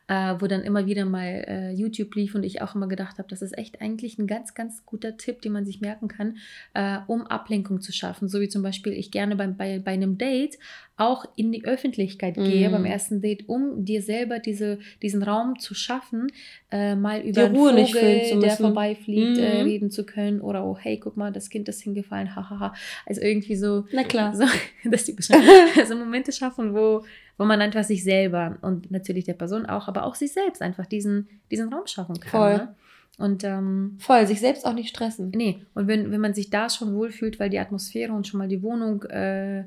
[0.07, 3.27] äh, wo dann immer wieder mal äh, YouTube lief und ich auch immer gedacht habe,
[3.27, 6.37] das ist echt eigentlich ein ganz, ganz guter Tipp, den man sich merken kann,
[6.73, 8.29] äh, um Ablenkung zu schaffen.
[8.29, 10.57] So wie zum Beispiel ich gerne beim, bei, bei einem Date
[10.99, 12.71] auch in die Öffentlichkeit gehe, Mhm.
[12.71, 16.27] beim ersten Date, um dir selber diese, diesen Raum zu schaffen,
[16.71, 19.63] äh, mal über einen Ruhe Vogel, nicht fühlen zu der vorbeifliegt, äh, Mhm.
[19.67, 22.73] reden zu können oder oh hey, guck mal, das Kind ist hingefallen, hahaha.
[23.05, 24.35] Also irgendwie so Na klar.
[24.35, 24.43] so,
[24.89, 25.15] das die
[25.87, 27.05] so Momente schaffen, wo,
[27.37, 30.87] wo man einfach sich selber und natürlich der Person auch, aber auch sich selbst einfach
[30.87, 32.29] diesen, diesen Raum schaffen kann.
[32.31, 32.57] Voll.
[32.57, 32.75] Ne?
[33.19, 35.31] Und ähm, Voll, sich selbst auch nicht stressen.
[35.35, 38.47] nee, und wenn, wenn man sich da schon wohlfühlt, weil die Atmosphäre und schon mal
[38.47, 39.63] die Wohnung äh,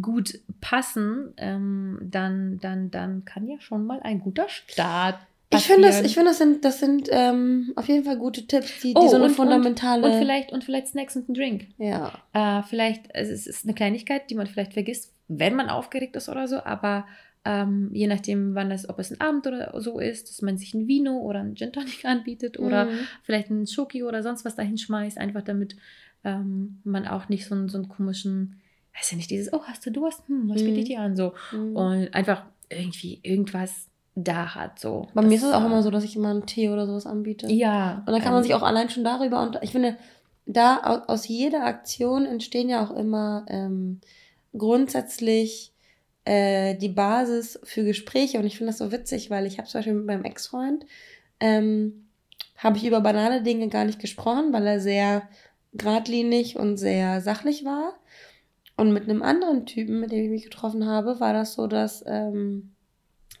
[0.00, 5.18] gut passen, ähm, dann, dann, dann kann ja schon mal ein guter Start
[5.50, 6.06] Ich finde, das, passieren.
[6.06, 9.08] ich finde, das sind, das sind ähm, auf jeden Fall gute Tipps, die, die Oh,
[9.08, 10.06] so eine und- und- fundamentale.
[10.06, 11.66] und vielleicht, und vielleicht Snacks und ein Drink.
[11.78, 12.10] ja.
[12.32, 16.28] Äh, vielleicht, also es ist eine Kleinigkeit, die man vielleicht vergisst, wenn man aufgeregt ist
[16.30, 17.06] oder so, aber
[17.44, 20.74] ähm, je nachdem, wann das, ob es ein Abend oder so ist, dass man sich
[20.74, 22.98] ein Vino oder ein Gin Tonic anbietet oder Mhm.
[23.24, 25.76] vielleicht ein Schoki oder sonst was dahin schmeißt, einfach damit
[26.24, 28.60] ähm, man auch nicht so einen, so einen komischen,
[28.96, 30.22] weiß ja nicht, dieses, oh, hast du Durst?
[30.28, 30.66] Hm, was Mhm.
[30.66, 31.16] bietet dir an?
[31.16, 31.32] So.
[31.52, 31.76] Mhm.
[31.76, 34.78] Und einfach irgendwie irgendwas da hat.
[34.78, 35.08] So.
[35.14, 37.50] Bei mir ist es auch immer so, dass ich immer einen Tee oder sowas anbiete.
[37.50, 38.02] Ja.
[38.06, 39.96] Und dann kann man ähm, sich auch allein schon darüber und ich finde,
[40.44, 44.00] da au- aus jeder Aktion entstehen ja auch immer ähm,
[44.66, 45.72] grundsätzlich
[46.24, 49.78] äh, die Basis für Gespräche und ich finde das so witzig, weil ich habe zum
[49.78, 50.84] Beispiel mit meinem Ex-Freund
[51.40, 52.06] ähm,
[52.58, 55.22] habe ich über banale Dinge gar nicht gesprochen, weil er sehr
[55.72, 57.94] geradlinig und sehr sachlich war.
[58.76, 62.04] Und mit einem anderen Typen, mit dem ich mich getroffen habe, war das so, dass
[62.06, 62.72] ähm,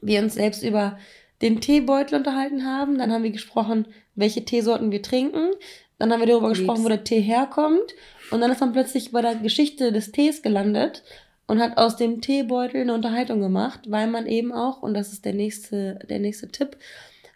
[0.00, 0.98] wir uns selbst über
[1.40, 2.98] den Teebeutel unterhalten haben.
[2.98, 5.50] Dann haben wir gesprochen, welche Teesorten wir trinken.
[5.98, 6.60] Dann haben wir darüber Lieb's.
[6.60, 7.94] gesprochen, wo der Tee herkommt.
[8.30, 11.02] Und dann ist man plötzlich bei der Geschichte des Tees gelandet
[11.46, 15.24] und hat aus dem Teebeutel eine Unterhaltung gemacht, weil man eben auch, und das ist
[15.24, 16.76] der nächste, der nächste Tipp,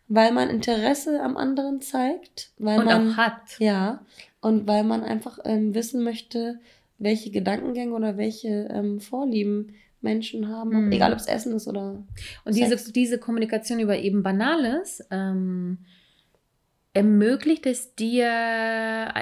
[0.09, 3.59] weil man Interesse am anderen zeigt, weil und man auch hat.
[3.59, 4.05] ja,
[4.41, 6.61] und weil man einfach ähm, wissen möchte,
[6.99, 10.93] welche Gedankengänge oder welche ähm, Vorlieben Menschen haben, Mhm.
[10.93, 12.05] egal ob es Essen ist oder.
[12.45, 12.71] Und Sex.
[12.85, 15.79] diese, diese Kommunikation über eben Banales ähm,
[16.93, 18.27] ermöglicht es dir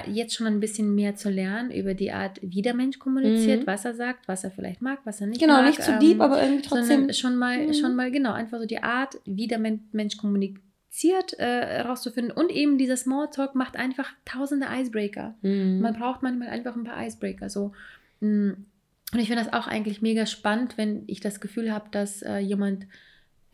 [0.07, 3.67] jetzt schon ein bisschen mehr zu lernen über die Art, wie der Mensch kommuniziert, Mhm.
[3.67, 5.65] was er sagt, was er vielleicht mag, was er nicht Genau, mag.
[5.67, 7.11] nicht zu ähm, deep, aber irgendwie trotzdem.
[7.11, 7.73] schon mal, Mhm.
[7.73, 10.63] schon mal genau, einfach so die Art, wie der Men Mensch kommuniziert,
[11.03, 12.31] äh, herauszufinden.
[12.31, 15.35] Und eben dieser Smalltalk macht einfach tausende Icebreaker.
[15.41, 15.81] Mhm.
[15.81, 17.49] Man braucht manchmal einfach ein paar Icebreaker.
[17.49, 17.73] So.
[18.21, 18.51] Mm.
[19.13, 22.37] Und ich finde das auch eigentlich mega spannend, wenn ich das Gefühl habe, dass äh,
[22.37, 22.87] jemand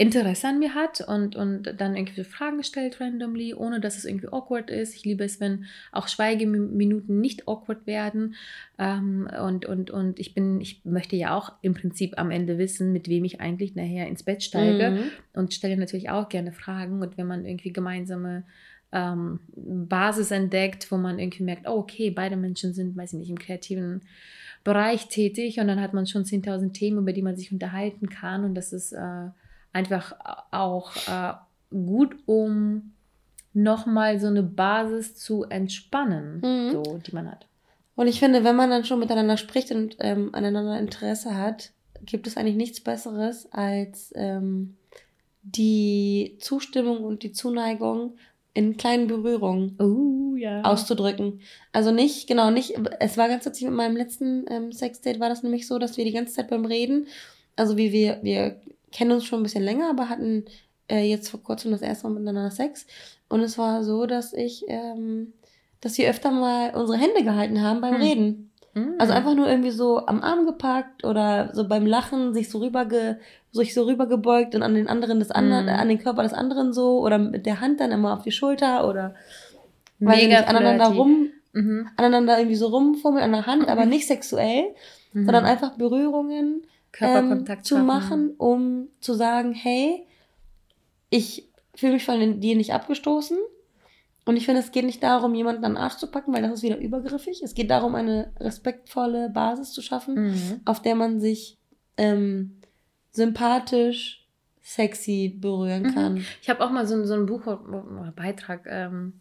[0.02, 4.06] Interesse an mir hat und, und dann irgendwie so Fragen stellt randomly, ohne dass es
[4.06, 4.96] irgendwie awkward ist.
[4.96, 8.36] Ich liebe es, wenn auch Schweigeminuten nicht awkward werden.
[8.80, 12.92] Ähm, und, und, und ich bin, ich möchte ja auch im Prinzip am Ende wissen,
[12.92, 15.04] mit wem ich eigentlich nachher ins Bett steige Mhm.
[15.34, 17.02] und stelle natürlich auch gerne Fragen.
[17.02, 18.44] Und wenn man irgendwie gemeinsame
[18.92, 23.30] ähm, Basis entdeckt, wo man irgendwie merkt, oh, okay, beide Menschen sind, weiß ich nicht,
[23.30, 24.02] im kreativen
[24.64, 28.44] Bereich tätig und dann hat man schon 10.000 Themen, über die man sich unterhalten kann
[28.44, 29.30] und das ist äh,
[29.74, 30.14] einfach
[30.52, 31.34] auch äh,
[31.72, 32.94] gut, um
[33.54, 36.72] nochmal so eine Basis zu entspannen, Mhm.
[36.72, 37.48] so, die man hat.
[37.96, 41.72] Und ich finde, wenn man dann schon miteinander spricht und ähm, aneinander Interesse hat,
[42.06, 44.76] gibt es eigentlich nichts Besseres als ähm,
[45.44, 48.14] die Zustimmung und die Zuneigung
[48.54, 49.78] in kleinen Berührungen.
[49.80, 50.62] Oh, ja.
[50.64, 51.42] auszudrücken.
[51.72, 55.44] Also nicht, genau, nicht, es war ganz witzig mit meinem letzten ähm, Sexdate, war das
[55.44, 57.08] nämlich so, dass wir die ganze Zeit beim Reden,
[57.56, 58.60] also wie wir, wir
[58.92, 60.46] kennen uns schon ein bisschen länger, aber hatten
[60.90, 62.86] äh, jetzt vor kurzem das erste Mal miteinander Sex.
[63.30, 65.34] Und es war so, dass ich, ähm,
[65.80, 68.02] dass wir öfter mal unsere Hände gehalten haben beim Hm.
[68.02, 68.52] Reden.
[68.74, 68.94] Mm.
[69.00, 73.20] Also einfach nur irgendwie so am Arm gepackt oder so beim Lachen sich so rüberge,
[73.52, 75.72] sich so rübergebeugt und an den anderen des anderen, Mhm.
[75.72, 78.88] an den Körper des anderen so oder mit der Hand dann immer auf die Schulter
[78.88, 79.14] oder
[80.00, 81.90] weil Mega nicht aneinander rum, Mhm.
[81.98, 84.64] aneinander irgendwie so rumfummeln an der Hand, aber nicht sexuell,
[85.14, 85.26] Mhm.
[85.26, 86.62] sondern einfach Berührungen
[87.00, 87.88] ähm, Körperkontakt zu schaffen.
[87.88, 90.06] machen, um zu sagen, hey,
[91.10, 93.38] ich fühle mich von dir nicht abgestoßen.
[94.24, 96.54] Und ich finde, es geht nicht darum, jemanden an den Arsch zu packen, weil das
[96.54, 97.42] ist wieder übergriffig.
[97.44, 100.62] Es geht darum, eine respektvolle Basis zu schaffen, Mhm.
[100.66, 101.58] auf der man sich
[101.98, 102.58] ähm,
[103.12, 104.28] sympathisch,
[104.62, 105.94] sexy berühren Mhm.
[105.94, 106.26] kann.
[106.42, 107.42] Ich habe auch mal so, so ein Buch
[108.16, 109.14] Beitrag ähm,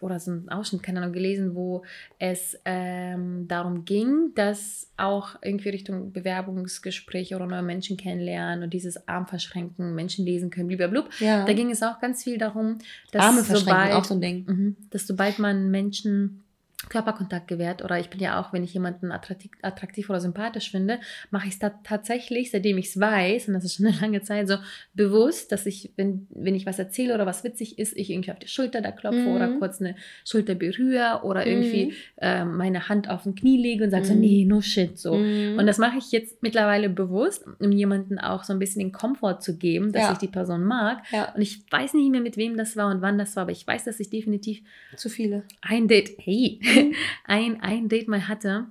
[0.00, 1.82] oder so einen Ausschnitt, keine Ahnung, gelesen, wo
[2.18, 9.08] es ähm, darum ging, dass auch irgendwie Richtung Bewerbungsgespräche oder neue Menschen kennenlernen und dieses
[9.08, 11.04] Arm verschränken, Menschen lesen können, blablabla.
[11.20, 11.44] Ja.
[11.44, 12.78] Da ging es auch ganz viel darum,
[13.12, 14.44] dass Arme verschränken, sobald, auch so ein Ding.
[14.46, 14.76] Mhm.
[14.90, 16.44] dass sobald man Menschen
[16.88, 21.00] Körperkontakt gewährt oder ich bin ja auch, wenn ich jemanden attraktiv, attraktiv oder sympathisch finde,
[21.30, 24.22] mache ich es da tatsächlich, seitdem ich es weiß, und das ist schon eine lange
[24.22, 24.56] Zeit so,
[24.94, 28.38] bewusst, dass ich, wenn, wenn ich was erzähle oder was witzig ist, ich irgendwie auf
[28.38, 29.26] die Schulter da klopfe Mhm.
[29.34, 31.92] oder kurz eine Schulter berühre oder irgendwie Mhm.
[32.18, 34.20] äh, meine Hand auf den Knie lege und sage so, Mhm.
[34.20, 35.16] nee, no shit, so.
[35.16, 35.58] Mhm.
[35.58, 39.40] Und das mache ich jetzt mittlerweile bewusst, um jemanden auch so ein bisschen den Komfort
[39.40, 40.12] zu geben, dass Ja.
[40.12, 41.02] ich die Person mag.
[41.10, 43.52] ja, Und ich weiß nicht mehr, mit wem das war und wann das war, aber
[43.52, 44.62] ich weiß, dass ich definitiv
[44.96, 45.42] zu viele.
[45.60, 46.60] ein Date, hey.
[47.24, 48.66] ein, ein Date mal hatte.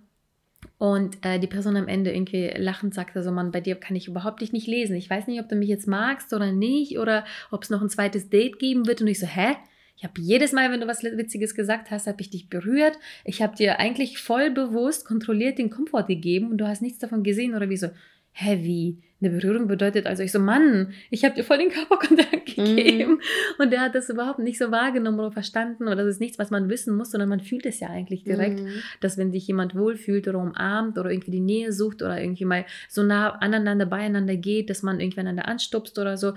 [0.80, 4.08] Und äh, die Person am Ende irgendwie lachend sagte so, Mann, bei dir kann ich
[4.08, 4.96] überhaupt dich nicht lesen.
[4.96, 7.90] Ich weiß nicht, ob du mich jetzt magst oder nicht oder ob es noch ein
[7.90, 9.02] zweites Date geben wird.
[9.02, 9.56] Und ich so, hä?
[9.98, 13.00] Ich habe jedes Mal, wenn du was Witziges gesagt hast, habe ich dich berührt.
[13.26, 17.24] Ich habe dir eigentlich voll bewusst kontrolliert den Komfort gegeben und du hast nichts davon
[17.24, 17.88] gesehen oder wie so,
[18.41, 19.00] wie?
[19.19, 22.76] Eine Berührung bedeutet also, ich so, Mann, ich habe dir voll den Körperkontakt Mhm.
[22.76, 23.19] gegeben.
[23.58, 26.52] Und der hat das überhaupt nicht so wahrgenommen oder verstanden oder das ist nichts, was
[26.52, 28.69] man wissen muss, sondern man fühlt es ja eigentlich direkt, Mhm.
[29.02, 32.65] dass wenn sich jemand wohlfühlt oder umarmt oder irgendwie die Nähe sucht oder irgendwie mal
[32.89, 36.34] so nah aneinander beieinander geht, dass man irgendwie einander anstupst oder so.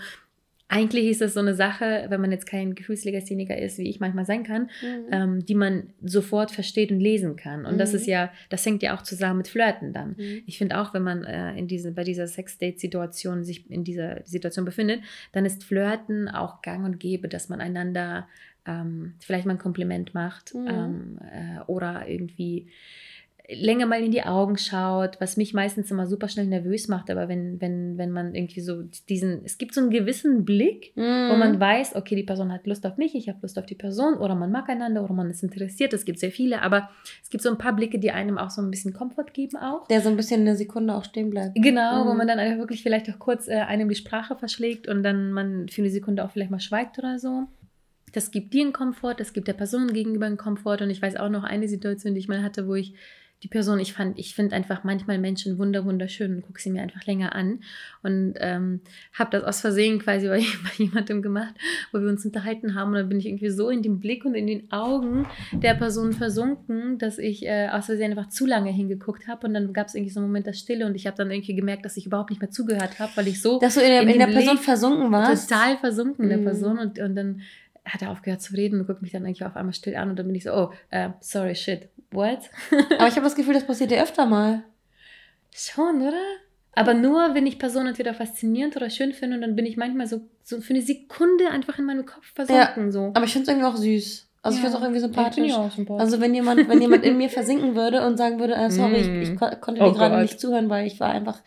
[0.72, 4.24] Eigentlich ist das so eine Sache, wenn man jetzt kein Gefühlslegastheniker ist, wie ich manchmal
[4.24, 5.06] sein kann, Mhm.
[5.10, 7.66] ähm, die man sofort versteht und lesen kann.
[7.66, 7.96] Und das Mhm.
[7.98, 10.10] ist ja, das hängt ja auch zusammen mit Flirten dann.
[10.16, 10.42] Mhm.
[10.46, 14.64] Ich finde auch, wenn man äh, in diese, bei dieser Sex-Date-Situation sich in dieser Situation
[14.64, 15.00] befindet,
[15.32, 18.28] dann ist Flirten auch gang und gäbe, dass man einander
[18.66, 20.68] ähm, vielleicht mal ein Kompliment macht Mhm.
[20.68, 22.68] ähm, äh, oder irgendwie
[23.52, 27.28] länger mal in die Augen schaut, was mich meistens immer super schnell nervös macht, aber
[27.28, 31.02] wenn, wenn, wenn man irgendwie so diesen, es gibt so einen gewissen Blick, wo
[31.34, 31.38] Mhm.
[31.38, 34.14] man weiß, okay, die Person hat Lust auf mich, ich habe Lust auf die Person
[34.14, 35.92] oder man mag einander oder man ist interessiert.
[35.92, 36.90] Es gibt sehr viele, aber
[37.22, 39.86] es gibt so ein paar Blicke, die einem auch so ein bisschen Komfort geben auch.
[39.88, 41.54] Der so ein bisschen eine Sekunde auch stehen bleibt.
[41.56, 42.18] Genau, wo Mhm.
[42.18, 45.68] man dann einfach wirklich vielleicht auch kurz äh, einem die Sprache verschlägt und dann man
[45.68, 47.44] für eine Sekunde auch vielleicht mal schweigt oder so.
[48.12, 51.16] Das gibt dir einen Komfort, das gibt der Person gegenüber einen Komfort und ich weiß
[51.16, 52.94] auch noch eine Situation, die ich mal hatte, wo ich
[53.42, 56.82] die Person, ich fand, ich finde einfach manchmal Menschen wunder wunderschön und gucke sie mir
[56.82, 57.60] einfach länger an
[58.02, 58.80] und ähm,
[59.14, 61.54] habe das aus Versehen quasi bei, bei jemandem gemacht,
[61.92, 64.34] wo wir uns unterhalten haben und dann bin ich irgendwie so in dem Blick und
[64.34, 69.26] in den Augen der Person versunken, dass ich äh, aus Versehen einfach zu lange hingeguckt
[69.26, 71.30] habe und dann gab es irgendwie so einen Moment der Stille und ich habe dann
[71.30, 73.86] irgendwie gemerkt, dass ich überhaupt nicht mehr zugehört habe, weil ich so Dass du in
[73.88, 75.48] der, In in der Person Blick versunken warst.
[75.48, 76.44] total versunken in der Mhm.
[76.44, 77.40] Person und, und dann
[77.86, 80.18] hat er aufgehört zu reden und guckt mich dann eigentlich auf einmal still an und
[80.18, 82.38] dann bin ich so, oh, äh, sorry, shit, what?
[82.98, 84.62] Aber ich habe das Gefühl, das passiert dir öfter mal.
[85.54, 86.22] Schon, oder?
[86.74, 90.06] Aber nur, wenn ich Personen entweder faszinierend oder schön finde und dann bin ich manchmal
[90.06, 92.92] so, so für eine Sekunde einfach in meinem Kopf versunken.
[92.92, 93.10] So.
[93.14, 94.28] Aber ich finde es irgendwie auch süß.
[94.42, 95.46] Also ich finde es auch irgendwie Ja, ich sympathisch.
[95.46, 96.00] die auch sympathisch.
[96.00, 99.22] Also wenn jemand, wenn jemand in mir versinken würde und sagen würde, äh, sorry, Mm.
[99.22, 101.40] ich, ich ko konnte Oh dir gerade nicht zuhören, weil ich war einfach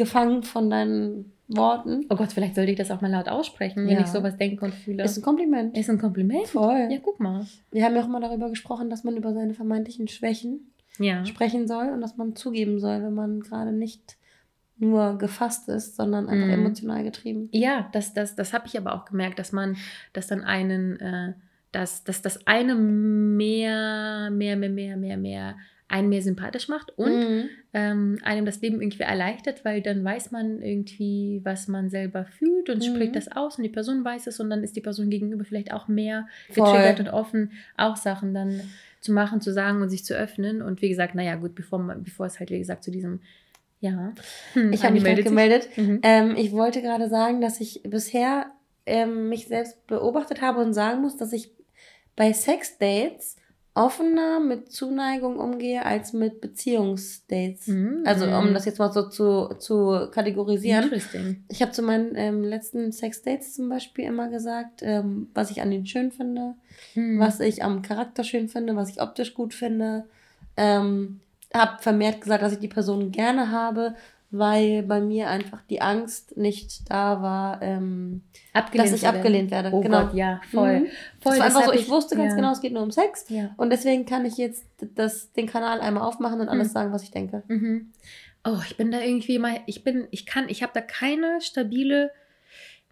[0.00, 2.06] gefangen von deinen Worten.
[2.08, 4.00] oh Gott, vielleicht sollte ich das auch mal laut aussprechen, wenn Ja.
[4.00, 5.02] ich sowas denke und fühle.
[5.04, 5.76] Ist ein Kompliment.
[5.76, 6.46] Ist ein Kompliment?
[6.46, 6.88] Voll.
[6.90, 7.44] Ja, guck mal.
[7.72, 11.24] Wir haben ja auch mal darüber gesprochen, dass man über seine vermeintlichen Schwächen Ja.
[11.24, 14.16] sprechen soll und dass man zugeben soll, wenn man gerade nicht
[14.78, 16.52] nur gefasst ist, sondern einfach Mhm.
[16.54, 17.48] emotional getrieben.
[17.52, 19.76] Ja, das, das, das habe ich aber auch gemerkt, dass man,
[20.14, 21.34] dass dann einen, äh,
[21.72, 25.56] dass, dass das eine mehr, mehr, mehr, mehr, mehr, mehr,
[25.90, 27.48] einen mehr sympathisch macht und Mhm.
[27.74, 32.70] ähm, einem das Leben irgendwie erleichtert, weil dann weiß man irgendwie, was man selber fühlt
[32.70, 32.82] und Mhm.
[32.94, 35.72] spricht das aus und die Person weiß es und dann ist die Person gegenüber vielleicht
[35.72, 36.64] auch mehr Voll.
[36.64, 38.62] getriggert und offen, auch Sachen dann
[39.00, 40.62] zu machen, zu sagen und sich zu öffnen.
[40.62, 43.20] Und wie gesagt, naja, gut, bevor, bevor es halt, wie gesagt, zu diesem,
[43.80, 44.12] ja.
[44.52, 45.68] Hm, Ich habe mich gerade gemeldet.
[45.76, 46.00] Mhm.
[46.02, 48.46] Ähm, ich wollte gerade sagen, dass ich bisher
[48.86, 51.50] ähm, mich selbst beobachtet habe und sagen muss, dass ich
[52.16, 53.36] bei Sexdates
[53.80, 57.66] offener mit Zuneigung umgehe als mit Beziehungsdates.
[57.68, 58.02] Mhm.
[58.04, 60.84] Also um das jetzt mal so zu, zu kategorisieren.
[60.84, 61.44] Interesting.
[61.48, 65.70] Ich habe zu meinen ähm, letzten Sexdates zum Beispiel immer gesagt, ähm, was ich an
[65.70, 66.54] denen schön finde,
[66.94, 67.18] Mhm.
[67.20, 70.04] was ich am Charakter schön finde, was ich optisch gut finde.
[70.56, 71.20] Ähm,
[71.52, 73.94] habe vermehrt gesagt, dass ich die Person gerne habe,
[74.30, 79.70] weil bei mir einfach die Angst nicht da war, ähm, abgelehnt dass ich abgelehnt werde.
[79.72, 80.02] Oh genau.
[80.06, 80.80] Gott, ja, voll.
[80.80, 80.86] Mhm.
[81.20, 82.36] voll das war einfach so, ich wusste ganz ja.
[82.36, 83.26] genau, es geht nur um Sex.
[83.28, 83.50] Ja.
[83.56, 84.64] Und deswegen kann ich jetzt
[84.94, 86.72] das, den Kanal einmal aufmachen und alles Mhm.
[86.72, 87.42] sagen, was ich denke.
[87.48, 87.92] Mhm.
[88.44, 92.10] Oh, ich bin da irgendwie mal, ich bin, ich kann, ich habe da keine stabile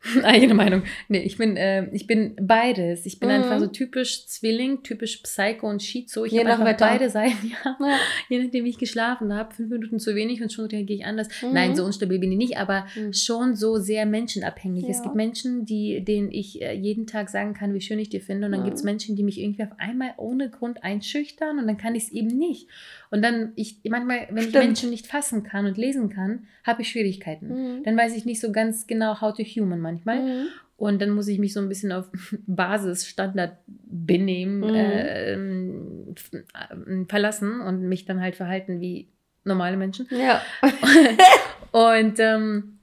[0.22, 0.82] Eigene Meinung.
[1.08, 3.04] Nee, ich bin, äh, ich bin beides.
[3.04, 3.34] Ich bin Mhm.
[3.34, 6.24] einfach so typisch Zwilling, typisch Psycho und Schizo.
[6.24, 6.86] Ich habe einfach Wetter.
[6.86, 7.76] beide Seiten, ja.
[7.80, 7.98] Ja.
[8.28, 9.52] Je nachdem, wie ich geschlafen habe.
[9.54, 11.28] Fünf Minuten zu wenig und schon reagiere ich anders.
[11.42, 11.52] Mhm.
[11.52, 13.12] Nein, so unstabil bin ich nicht, aber Mhm.
[13.12, 14.84] schon so sehr menschenabhängig.
[14.88, 15.02] Es Ja.
[15.04, 18.46] gibt Menschen, die, denen ich äh, jeden Tag sagen kann, wie schön ich dir finde.
[18.46, 18.66] Und dann Mhm.
[18.66, 22.04] gibt es Menschen, die mich irgendwie auf einmal ohne Grund einschüchtern und dann kann ich
[22.04, 22.68] es eben nicht.
[23.10, 24.64] Und dann, ich manchmal, wenn ich Stimmt.
[24.64, 27.48] Menschen nicht fassen kann und lesen kann, habe ich Schwierigkeiten.
[27.78, 27.82] Mhm.
[27.84, 30.20] Dann weiß ich nicht so ganz genau, how to human manchmal.
[30.22, 30.46] Mhm.
[30.76, 32.08] Und dann muss ich mich so ein bisschen auf
[32.46, 34.74] Basisstandard benehmen, Mhm.
[34.74, 39.08] äh, ähm, f- äh, verlassen und mich dann halt verhalten wie
[39.44, 40.06] normale Menschen.
[40.10, 40.42] Ja.
[41.72, 42.78] Und ähm,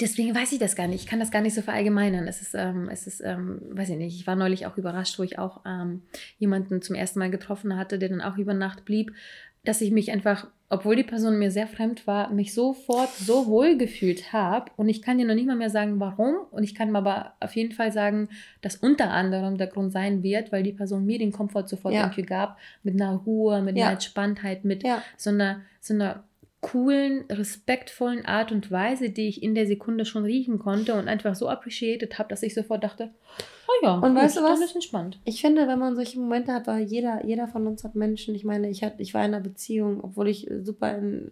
[0.00, 1.02] deswegen weiß ich das gar nicht.
[1.02, 2.26] Ich kann das gar nicht so verallgemeinern.
[2.26, 4.18] Es ist, ähm, es ist, ähm, weiß ich nicht.
[4.20, 6.02] Ich war neulich auch überrascht, wo ich auch ähm,
[6.38, 9.12] jemanden zum ersten Mal getroffen hatte, der dann auch über Nacht blieb,
[9.64, 13.76] dass ich mich einfach, obwohl die Person mir sehr fremd war, mich sofort so wohl
[13.76, 14.70] gefühlt habe.
[14.76, 16.36] Und ich kann dir noch nicht mal mehr sagen, warum.
[16.50, 18.28] Und ich kann aber auf jeden Fall sagen,
[18.60, 22.02] dass unter anderem der Grund sein wird, weil die Person mir den Komfort sofort Ja.
[22.02, 23.84] irgendwie gab, mit einer Ruhe, mit Ja.
[23.86, 25.02] einer Entspanntheit, mit Ja.
[25.16, 26.24] so einer, so einer
[26.60, 31.36] coolen, respektvollen Art und Weise, die ich in der Sekunde schon riechen konnte und einfach
[31.36, 33.10] so appreciated habe, dass ich sofort dachte,
[33.68, 34.60] oh ja, Und weißt du was?
[34.60, 35.20] ist entspannt.
[35.24, 38.42] Ich finde, wenn man solche Momente hat, weil jeder, jeder von uns hat Menschen, ich
[38.44, 41.30] meine, ich, hat, ich war in einer Beziehung, obwohl ich super in,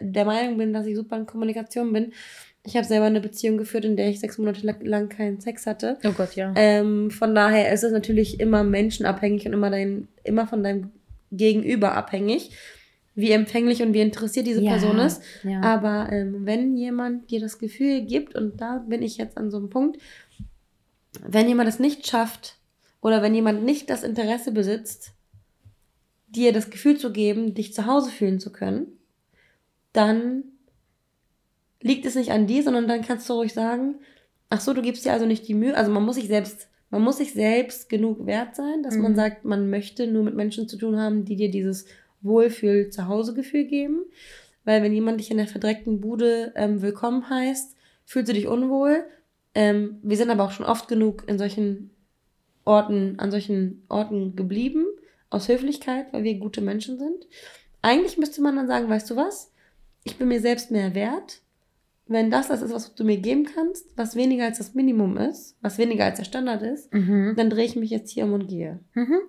[0.00, 2.12] der Meinung bin, dass ich super in Kommunikation bin.
[2.64, 5.66] Ich habe selber eine Beziehung geführt, in der ich sechs Monate lang- lang keinen Sex
[5.66, 5.98] hatte.
[6.06, 6.54] Oh Gott, ja.
[6.56, 10.92] Ähm, von daher ist es natürlich immer menschenabhängig und immer, dein, immer von deinem
[11.30, 12.52] Gegenüber abhängig,
[13.14, 15.22] wie empfänglich und wie interessiert diese Ja, Person ist.
[15.42, 15.60] ja.
[15.60, 19.58] Aber ähm, wenn jemand dir das Gefühl gibt, und da bin ich jetzt an so
[19.58, 19.98] einem Punkt,
[21.22, 22.56] wenn jemand es nicht schafft
[23.00, 25.12] oder wenn jemand nicht das Interesse besitzt,
[26.28, 28.86] dir das Gefühl zu geben, dich zu Hause fühlen zu können,
[29.92, 30.44] dann
[31.82, 33.96] liegt es nicht an dir, sondern dann kannst du ruhig sagen,
[34.48, 37.02] ach so, du gibst dir also nicht die Mühe, also man muss sich selbst, man
[37.02, 39.16] muss sich selbst genug wert sein, dass man Mhm.
[39.16, 41.84] sagt, man möchte nur mit Menschen zu tun haben, die dir dieses
[42.22, 44.04] Wohlfühl zu Hause Gefühl geben,
[44.64, 49.04] weil wenn jemand dich in der verdreckten Bude ähm, willkommen heißt, fühlst du dich unwohl.
[49.54, 51.90] Ähm, wir sind aber auch schon oft genug in solchen
[52.64, 54.86] Orten, an solchen Orten geblieben,
[55.30, 57.26] aus Höflichkeit, weil wir gute Menschen sind.
[57.80, 59.50] Eigentlich müsste man dann sagen, weißt du was?
[60.04, 61.40] Ich bin mir selbst mehr wert.
[62.06, 65.56] Wenn das das ist, was du mir geben kannst, was weniger als das Minimum ist,
[65.62, 67.34] was weniger als der Standard ist, Mhm.
[67.36, 68.80] dann drehe ich mich jetzt hier um und gehe.
[68.94, 69.20] Mhm.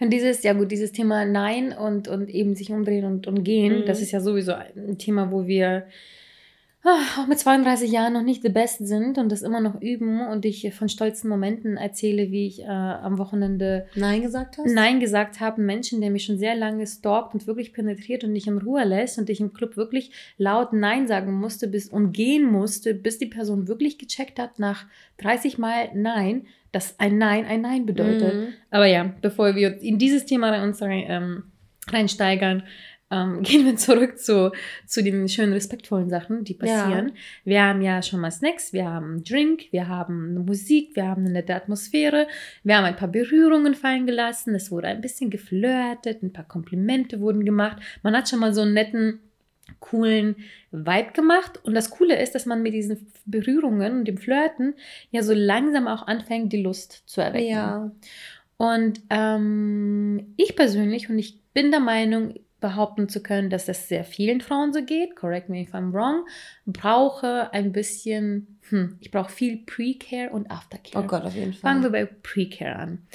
[0.00, 3.80] Und dieses, ja gut, dieses Thema Nein und, und eben sich umdrehen und, und gehen,
[3.80, 3.86] Mhm.
[3.86, 5.86] das ist ja sowieso ein Thema, wo wir
[7.18, 10.44] auch mit 32 Jahren noch nicht the best sind und das immer noch üben und
[10.44, 14.72] ich von stolzen Momenten erzähle, wie ich äh, am Wochenende Nein gesagt hast?
[14.72, 18.32] Nein gesagt habe, einen Menschen, der mich schon sehr lange stalkt und wirklich penetriert und
[18.32, 22.12] nicht in Ruhe lässt und ich im Club wirklich laut Nein sagen musste bis und
[22.12, 24.86] gehen musste, bis die Person wirklich gecheckt hat nach
[25.18, 28.34] 30 Mal Nein, dass ein Nein ein Nein bedeutet.
[28.34, 28.48] Mhm.
[28.70, 31.44] Aber ja, bevor wir in dieses Thema rein, uns ähm,
[31.88, 32.62] reinsteigern,
[33.14, 34.52] ähm, gehen wir zurück zu,
[34.86, 37.12] zu den schönen, respektvollen Sachen, die passieren.
[37.44, 41.24] Wir haben ja schon mal Snacks, wir haben einen Drink, wir haben Musik, wir haben
[41.24, 42.26] eine nette Atmosphäre,
[42.62, 47.20] wir haben ein paar Berührungen fallen gelassen, es wurde ein bisschen geflirtet, ein paar Komplimente
[47.20, 47.78] wurden gemacht.
[48.02, 49.20] Man hat schon mal so einen netten,
[49.80, 50.36] coolen
[50.70, 51.60] Vibe gemacht.
[51.64, 54.74] Und das Coole ist, dass man mit diesen Berührungen und dem Flirten
[55.10, 57.48] ja so langsam auch anfängt, die Lust zu erwecken.
[57.48, 57.92] Ja.
[58.56, 64.04] Und ähm, ich persönlich, und ich bin der Meinung, behaupten zu können, dass das sehr
[64.04, 66.24] vielen Frauen so geht, correct me if I'm wrong,
[66.64, 71.04] brauche ein bisschen, hm, ich brauche viel Pre-Care und Aftercare.
[71.04, 71.60] Oh Gott, auf jeden Fall.
[71.60, 73.06] Fangen wir bei Pre-Care an.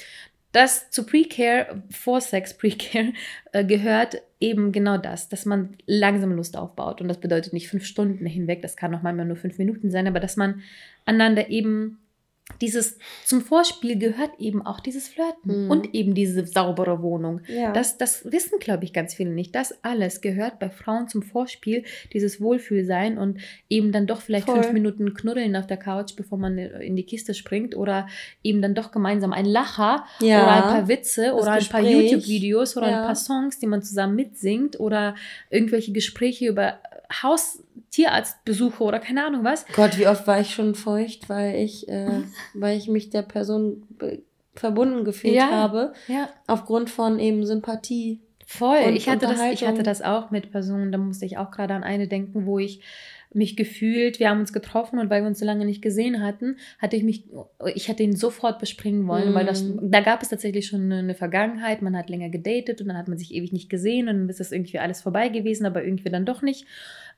[0.51, 3.13] Das zu Pre-Care, Vor-Sex Pre-Care,
[3.53, 7.01] äh, gehört eben genau das, dass man langsam Lust aufbaut.
[7.01, 10.07] Und das bedeutet nicht fünf Stunden hinweg, das kann auch manchmal nur fünf Minuten sein,
[10.07, 10.61] aber dass man
[11.05, 11.97] einander eben
[12.61, 15.71] dieses, zum Vorspiel gehört eben auch dieses Flirten Mhm.
[15.71, 17.41] und eben diese saubere Wohnung.
[17.47, 17.71] ja.
[17.71, 19.55] Das, das wissen, glaube ich, ganz viele nicht.
[19.55, 21.83] Das alles gehört bei Frauen zum Vorspiel,
[22.13, 24.61] dieses Wohlfühlsein und eben dann doch vielleicht Voll.
[24.61, 28.07] fünf Minuten knuddeln auf der Couch, bevor man in die Kiste springt oder
[28.43, 30.43] eben dann doch gemeinsam ein Lacher ja.
[30.43, 32.11] oder ein paar Witze Das oder ein paar Gespräch.
[32.11, 32.99] YouTube-Videos oder Ja.
[33.01, 35.15] ein paar Songs, die man zusammen mitsingt oder
[35.49, 36.79] irgendwelche Gespräche über
[37.11, 39.65] Haustierarztbesuche oder keine Ahnung was.
[39.73, 42.21] Gott, wie oft war ich schon feucht, weil ich, äh,
[42.53, 43.87] weil ich mich der Person
[44.55, 45.49] verbunden gefühlt Ja.
[45.49, 48.21] habe, Ja, aufgrund von eben Sympathie.
[48.45, 48.79] Voll.
[48.85, 51.75] Und ich, hatte das, ich hatte das auch mit Personen, da musste ich auch gerade
[51.75, 52.81] an eine denken, wo ich
[53.31, 56.57] mich gefühlt, wir haben uns getroffen und weil wir uns so lange nicht gesehen hatten,
[56.79, 57.25] hatte ich mich,
[57.75, 59.91] ich hätte ihn sofort bespringen wollen, weil das, Mhm.
[59.91, 63.17] da gab es tatsächlich schon eine, Vergangenheit, man hat länger gedatet und dann hat man
[63.19, 66.25] sich ewig nicht gesehen und dann ist das irgendwie alles vorbei gewesen, aber irgendwie dann
[66.25, 66.65] doch nicht.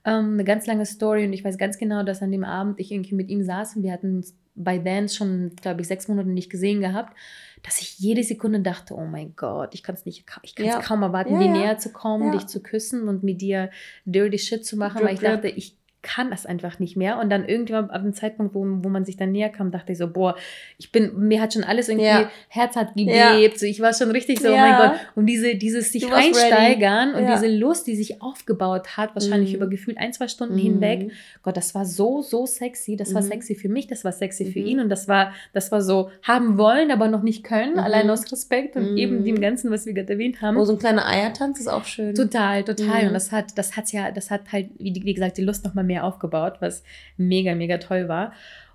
[0.04, 2.92] Ähm, eine ganz lange Story und ich weiß ganz genau, dass an dem Abend ich
[2.92, 6.28] irgendwie mit ihm saß und wir hatten uns bei Dance schon, glaube ich, sechs Monate
[6.30, 7.16] nicht gesehen gehabt,
[7.64, 10.74] dass ich jede Sekunde dachte, oh mein Gott, ich kann es nicht, ich kann es
[10.74, 10.80] Ja.
[10.82, 11.52] kaum erwarten, Ja, dir ja.
[11.54, 13.70] näher zu kommen, dich zu küssen und mit dir
[14.06, 17.20] dirty shit zu machen, weil ich dachte, ich kann das einfach nicht mehr.
[17.20, 19.98] Und dann irgendwann ab dem Zeitpunkt, wo, wo man sich dann näher kam, dachte ich
[20.00, 20.36] so, boah,
[20.80, 22.30] ich bin, mir hat schon alles irgendwie, Ja.
[22.50, 23.34] Herz hat Ja.
[23.36, 24.62] gebebt, so, ich war schon richtig so, oh Ja.
[24.62, 25.00] mein Gott.
[25.16, 27.36] Und diese, dieses sich reinsteigern und Ja.
[27.40, 29.56] diese Lust, die sich aufgebaut hat, wahrscheinlich Mhm.
[29.58, 30.60] über gefühlt ein, zwei Stunden Mhm.
[30.60, 31.12] hinweg,
[31.44, 32.96] Gott, das war so, so sexy.
[32.96, 33.28] Das war Mhm.
[33.28, 34.66] sexy für mich, das war sexy für Mhm.
[34.68, 37.80] ihn und das war, das war so haben wollen, aber noch nicht können, Mhm.
[37.80, 40.58] allein aus Respekt und eben dem Ganzen, was wir gerade erwähnt haben.
[40.58, 42.16] Oh, so ein kleiner Eiertanz ist auch schön.
[42.16, 43.08] Total, total.
[43.08, 45.84] Und das hat, das hat ja, das hat halt, wie, wie gesagt, die Lust nochmal
[45.84, 46.84] mehr aufgebaut, was
[47.18, 48.34] mega, mega toll war.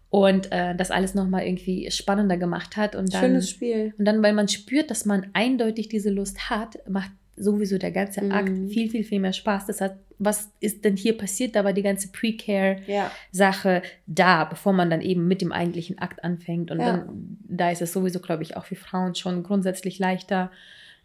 [0.08, 2.94] Und äh, das alles nochmal irgendwie spannender gemacht hat.
[2.94, 3.92] Und dann, Schönes Spiel.
[3.98, 8.22] und dann, weil man spürt, dass man eindeutig diese Lust hat, macht sowieso der ganze
[8.24, 8.32] Mhm.
[8.32, 9.66] Akt viel, viel, viel mehr Spaß.
[9.66, 11.54] Das hat, was ist denn hier passiert?
[11.54, 12.78] Da war die ganze Pre-Care.
[12.86, 13.10] Ja.
[13.32, 16.70] Sache da, bevor man dann eben mit dem eigentlichen Akt anfängt.
[16.70, 16.86] Und Ja.
[16.98, 20.50] dann, da ist es sowieso, glaube ich, auch für Frauen schon grundsätzlich leichter,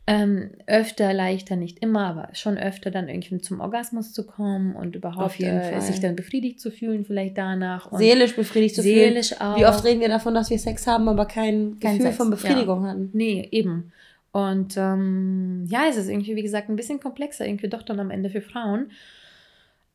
[0.07, 4.95] ähm, öfter leichter, nicht immer, aber schon öfter dann irgendwie zum Orgasmus zu kommen und
[4.95, 7.91] überhaupt äh, sich dann befriedigt zu fühlen, vielleicht danach.
[7.91, 8.95] Seelisch befriedigt zu fühlen.
[8.95, 9.57] seelisch auch.
[9.57, 12.29] Wie oft reden wir davon, dass wir Sex haben, aber kein, Kein Gefühl Sex, von
[12.31, 13.11] Befriedigung hatten?
[13.13, 13.91] Nee, eben.
[14.31, 18.11] Und ähm, ja, es ist irgendwie, wie gesagt, ein bisschen komplexer, irgendwie doch dann am
[18.11, 18.91] Ende für Frauen.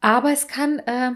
[0.01, 1.13] Aber es kann, äh,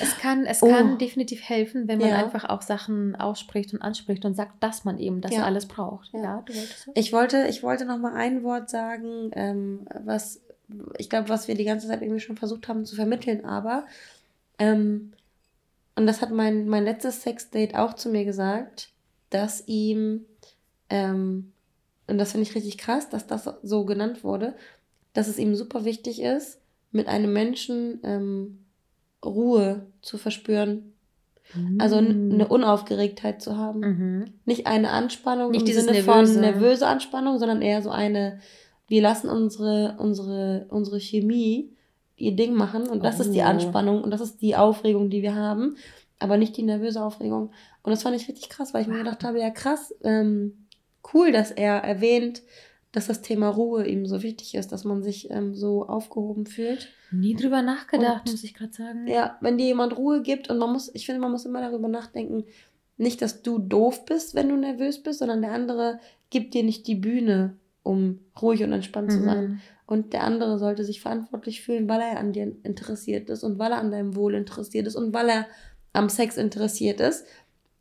[0.00, 0.68] es kann, es Oh.
[0.68, 2.16] kann definitiv helfen, wenn man Ja.
[2.16, 5.44] einfach auch Sachen ausspricht und anspricht und sagt, dass man eben das Ja.
[5.44, 6.12] alles braucht.
[6.12, 6.22] Ja.
[6.22, 6.94] Ja, du wolltest was?
[6.96, 10.40] Ich wollte, ich wollte noch mal ein Wort sagen, ähm, was
[10.98, 13.86] ich glaube, was wir die ganze Zeit irgendwie schon versucht haben zu vermitteln, aber
[14.58, 15.12] ähm,
[15.94, 18.90] und das hat mein, mein letztes Sexdate auch zu mir gesagt,
[19.30, 20.26] dass ihm
[20.90, 21.52] ähm,
[22.08, 24.54] und das finde ich richtig krass, dass das so genannt wurde,
[25.12, 26.60] dass es ihm super wichtig ist,
[26.92, 28.58] mit einem Menschen ähm,
[29.26, 30.92] Ruhe zu verspüren,
[31.78, 34.24] also n- eine Unaufgeregtheit zu haben Mhm.
[34.44, 36.32] nicht eine Anspannung Nicht im Sinne Nervöse.
[36.32, 38.40] von nervöse Anspannung, sondern eher so eine,
[38.88, 41.70] wir lassen unsere, unsere, unsere Chemie
[42.16, 43.44] ihr Ding machen und das ist die Oh.
[43.44, 45.76] Anspannung und das ist die Aufregung, die wir haben,
[46.18, 47.50] aber nicht die nervöse Aufregung.
[47.82, 50.66] Und das fand ich richtig krass, weil ich mir gedacht habe, ja krass, ähm,
[51.14, 52.42] cool, dass er erwähnt,
[52.96, 56.88] dass das Thema Ruhe ihm so wichtig ist, dass man sich ähm, so aufgehoben fühlt.
[57.10, 59.06] Nie drüber nachgedacht, Und- muss ich gerade sagen.
[59.06, 61.88] Ja, wenn dir jemand Ruhe gibt und man muss, ich finde, man muss immer darüber
[61.88, 62.44] nachdenken,
[62.96, 66.86] nicht, dass du doof bist, wenn du nervös bist, sondern der andere gibt dir nicht
[66.86, 69.46] die Bühne, um ruhig und entspannt zu sein.
[69.46, 69.60] Mhm.
[69.84, 73.72] Und der andere sollte sich verantwortlich fühlen, weil er an dir interessiert ist und weil
[73.72, 75.46] er an deinem Wohl interessiert ist und weil er
[75.92, 77.26] am Sex interessiert ist.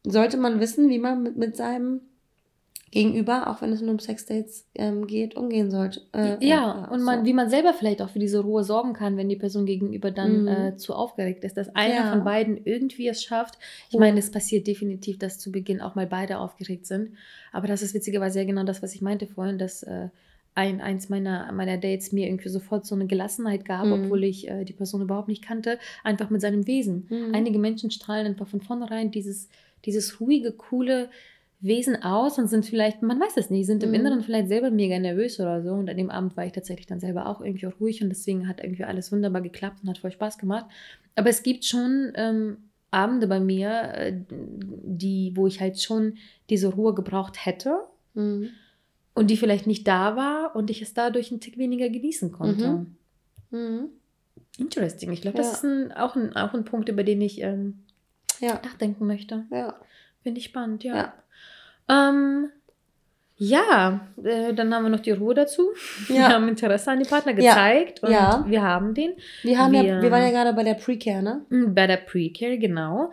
[0.05, 2.01] Sollte man wissen, wie man mit, mit seinem
[2.95, 6.01] Gegenüber, auch wenn es nur um Sexdates ähm, geht, umgehen sollte.
[6.13, 7.25] Äh, ja, und man, so.
[7.25, 10.41] wie man selber vielleicht auch für diese Ruhe sorgen kann, wenn die Person gegenüber dann
[10.43, 10.47] Mhm.
[10.47, 12.09] äh, zu aufgeregt ist, dass einer Ja.
[12.11, 13.59] von beiden irgendwie es schafft.
[13.89, 13.99] Ich Ja.
[13.99, 17.11] meine, es passiert definitiv, dass zu Beginn auch mal beide aufgeregt sind.
[17.51, 20.07] Aber das ist witzigerweise ja genau das, was ich meinte vorhin, dass äh,
[20.57, 23.91] ein, eins meiner, meiner Dates mir irgendwie sofort so eine Gelassenheit gab, Mhm.
[23.91, 27.07] obwohl ich äh, die Person überhaupt nicht kannte, einfach mit seinem Wesen.
[27.09, 27.35] Mhm.
[27.35, 29.49] Einige Menschen strahlen einfach von vornherein dieses,
[29.83, 31.09] dieses ruhige, coole
[31.65, 33.95] Wesen aus und sind vielleicht, man weiß es nicht, sind im Mhm.
[33.95, 35.71] Inneren vielleicht selber mega nervös oder so.
[35.71, 38.47] Und an dem Abend war ich tatsächlich dann selber auch irgendwie auch ruhig und deswegen
[38.47, 40.65] hat irgendwie alles wunderbar geklappt und hat voll Spaß gemacht.
[41.15, 42.57] Aber es gibt schon ähm,
[42.91, 46.17] Abende bei mir, äh, die, wo ich halt schon
[46.49, 47.79] diese Ruhe gebraucht hätte
[48.13, 48.49] Mhm.
[49.13, 52.85] und die vielleicht nicht da war und ich es dadurch einen Tick weniger genießen konnte.
[53.51, 53.57] Mhm.
[53.59, 53.89] Mhm.
[54.57, 55.11] Interesting.
[55.11, 55.43] Ich glaube, Ja.
[55.43, 57.79] das ist ein, auch, ein, auch ein Punkt, über den ich ähm,
[58.39, 59.45] Ja, nachdenken möchte.
[59.51, 59.75] ja.
[60.23, 60.95] Finde ich spannend, ja.
[60.95, 61.13] Ja.
[61.89, 62.49] Ähm,
[63.37, 65.71] ja, äh, dann haben wir noch die Ruhe dazu.
[66.07, 66.29] Wir Ja.
[66.33, 67.51] haben Interesse an die Partner Ja.
[67.53, 68.45] gezeigt und Ja.
[68.47, 69.11] wir haben den.
[69.43, 71.45] Wir, haben ja, Wir- wir waren ja gerade bei der Pre-Care, ne?
[71.49, 73.11] Mm, Bei der Pre-Care, genau.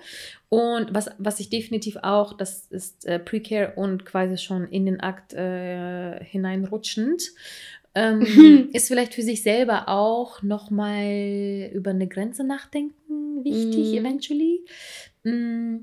[0.48, 5.00] Und was, was ich definitiv auch, das ist äh, Pre-Care und quasi schon in den
[5.00, 7.22] Akt äh, hineinrutschend,
[7.96, 8.20] ähm,
[8.72, 13.98] ist vielleicht für sich selber auch nochmal über eine Grenze nachdenken wichtig, Mhm.
[14.06, 14.60] eventually.
[15.24, 15.76] Mm,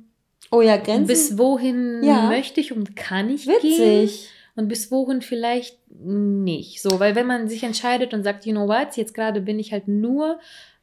[0.51, 1.07] Oh ja, Grenzen.
[1.07, 2.27] Bis wohin Ja.
[2.27, 3.55] möchte ich und kann ich gehen?
[3.61, 4.29] Witzig.
[4.55, 6.81] Und bis wohin vielleicht nicht.
[6.81, 9.71] So, weil wenn man sich entscheidet und sagt, you know what, jetzt gerade bin ich
[9.71, 10.39] halt nur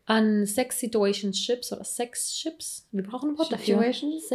[0.07, 2.87] an Sex Situationships oder Sexships.
[2.93, 3.77] Wir brauchen ein Wort dafür.
[3.79, 4.29] Situations?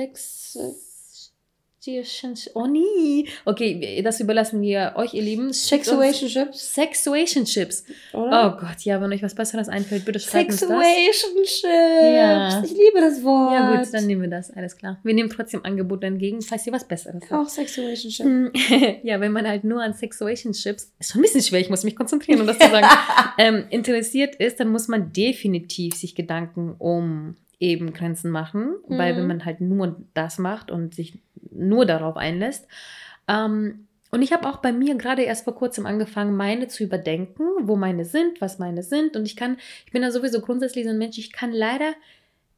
[2.54, 3.28] Oh nie.
[3.44, 5.52] Okay, das überlassen wir euch, ihr Lieben.
[5.52, 6.76] Sexuationships.
[6.76, 7.86] Sexuationships.
[8.14, 8.56] Oder?
[8.56, 10.70] Oh Gott, ja, wenn euch was Besseres einfällt, bitte schreibt uns das.
[10.70, 11.64] Sexuationships.
[11.64, 12.64] Ja.
[12.64, 13.54] Ich liebe das Wort.
[13.54, 15.00] Ja gut, dann nehmen wir das, alles klar.
[15.04, 17.34] Wir nehmen trotzdem Angebote entgegen, falls ihr was Besseres habt.
[17.34, 18.26] Auch Sexuationship.
[18.28, 18.52] Hm,
[19.04, 21.96] ja, wenn man halt nur an Sexuationships, ist schon ein bisschen schwer, ich muss mich
[21.96, 22.88] konzentrieren, um das zu sagen,
[23.40, 29.18] ähm, interessiert ist, dann muss man definitiv sich Gedanken um eben Grenzen machen, weil Mhm.
[29.18, 31.20] wenn man halt nur das macht und sich
[31.52, 32.68] nur darauf einlässt.
[33.28, 37.44] Ähm, und ich habe auch bei mir gerade erst vor kurzem angefangen, meine zu überdenken,
[37.62, 39.16] wo meine sind, was meine sind.
[39.16, 39.56] Und ich kann,
[39.86, 41.94] ich bin da sowieso grundsätzlich so ein Mensch, ich kann leider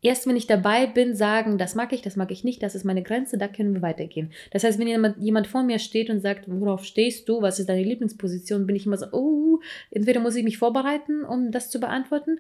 [0.02, 2.86] erst, wenn ich dabei bin, sagen, das mag ich, das mag ich nicht, das ist
[2.86, 4.32] meine Grenze, da können wir weitergehen.
[4.52, 7.70] Das heißt, wenn jemand, jemand vor mir steht und sagt, worauf stehst du, was ist
[7.70, 9.60] deine Lieblingsposition, bin ich immer so, oh,
[9.92, 12.40] entweder muss ich mich vorbereiten, um das zu beantworten,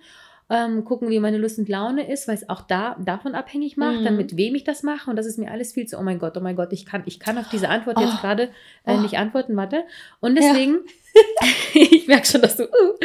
[0.56, 4.02] ähm, gucken, wie meine Lust und Laune ist, weil es auch da davon abhängig macht,
[4.02, 4.04] Mhm.
[4.06, 6.20] dann mit wem ich das mache und das ist mir alles viel zu, oh mein
[6.20, 8.22] Gott, oh mein Gott, ich kann, ich kann auf diese Antwort jetzt Oh.
[8.22, 8.44] gerade
[8.86, 8.98] äh, Oh.
[9.02, 9.84] nicht antworten, warte.
[10.20, 10.42] Und Ja.
[10.54, 10.78] deswegen,
[11.74, 12.98] ich merke schon, dass du, uh.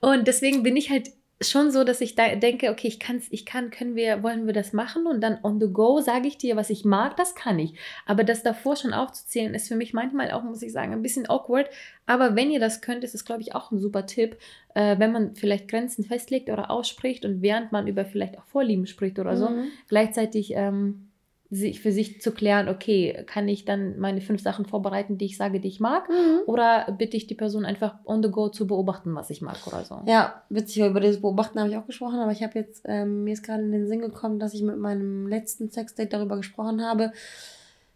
[0.00, 1.10] und deswegen bin ich halt
[1.42, 4.54] schon so, dass ich da denke, okay, ich kann's, ich kann, können wir, wollen wir
[4.54, 7.58] das machen und dann on the go sage ich dir, was ich mag, das kann
[7.58, 7.74] ich.
[8.06, 11.28] Aber das davor schon aufzuzählen, ist für mich manchmal auch, muss ich sagen, ein bisschen
[11.28, 11.68] awkward.
[12.06, 14.38] Aber wenn ihr das könnt, ist es, glaube ich, auch ein super Tipp,
[14.74, 18.86] äh, wenn man vielleicht Grenzen festlegt oder ausspricht und während man über vielleicht auch Vorlieben
[18.86, 19.66] spricht oder so, Mhm.
[19.88, 21.08] gleichzeitig ähm,
[21.50, 25.60] für sich zu klären, okay, kann ich dann meine fünf Sachen vorbereiten, die ich sage,
[25.60, 26.08] die ich mag?
[26.08, 26.40] Mhm.
[26.46, 29.84] Oder bitte ich die Person einfach on the go zu beobachten, was ich mag oder
[29.84, 30.00] so?
[30.06, 33.32] Ja, witzig, über dieses Beobachten habe ich auch gesprochen, aber ich habe jetzt, ähm, mir
[33.32, 37.12] ist gerade in den Sinn gekommen, dass ich mit meinem letzten Sexdate darüber gesprochen habe,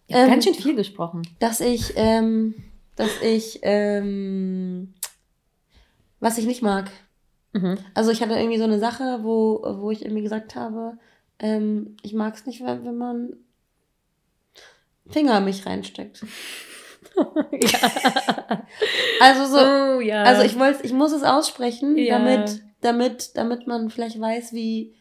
[0.06, 1.22] Ich habe Ähm, ganz schön viel gesprochen.
[1.40, 2.54] dass ich, ähm,
[2.96, 4.94] dass ich, ähm,
[6.20, 6.90] was ich nicht mag.
[7.52, 7.78] Mhm.
[7.94, 10.98] Also ich hatte irgendwie so eine Sache, wo, wo ich irgendwie gesagt habe,
[11.40, 13.32] ähm, ich mag es nicht, wenn, wenn man
[15.08, 16.24] Finger in mich reinsteckt.
[17.52, 18.64] ja.
[19.20, 20.22] Also so, oh, ja.
[20.22, 22.18] also ich wollte, ich muss es aussprechen, Ja.
[22.18, 24.94] damit, damit, damit man vielleicht weiß, wie,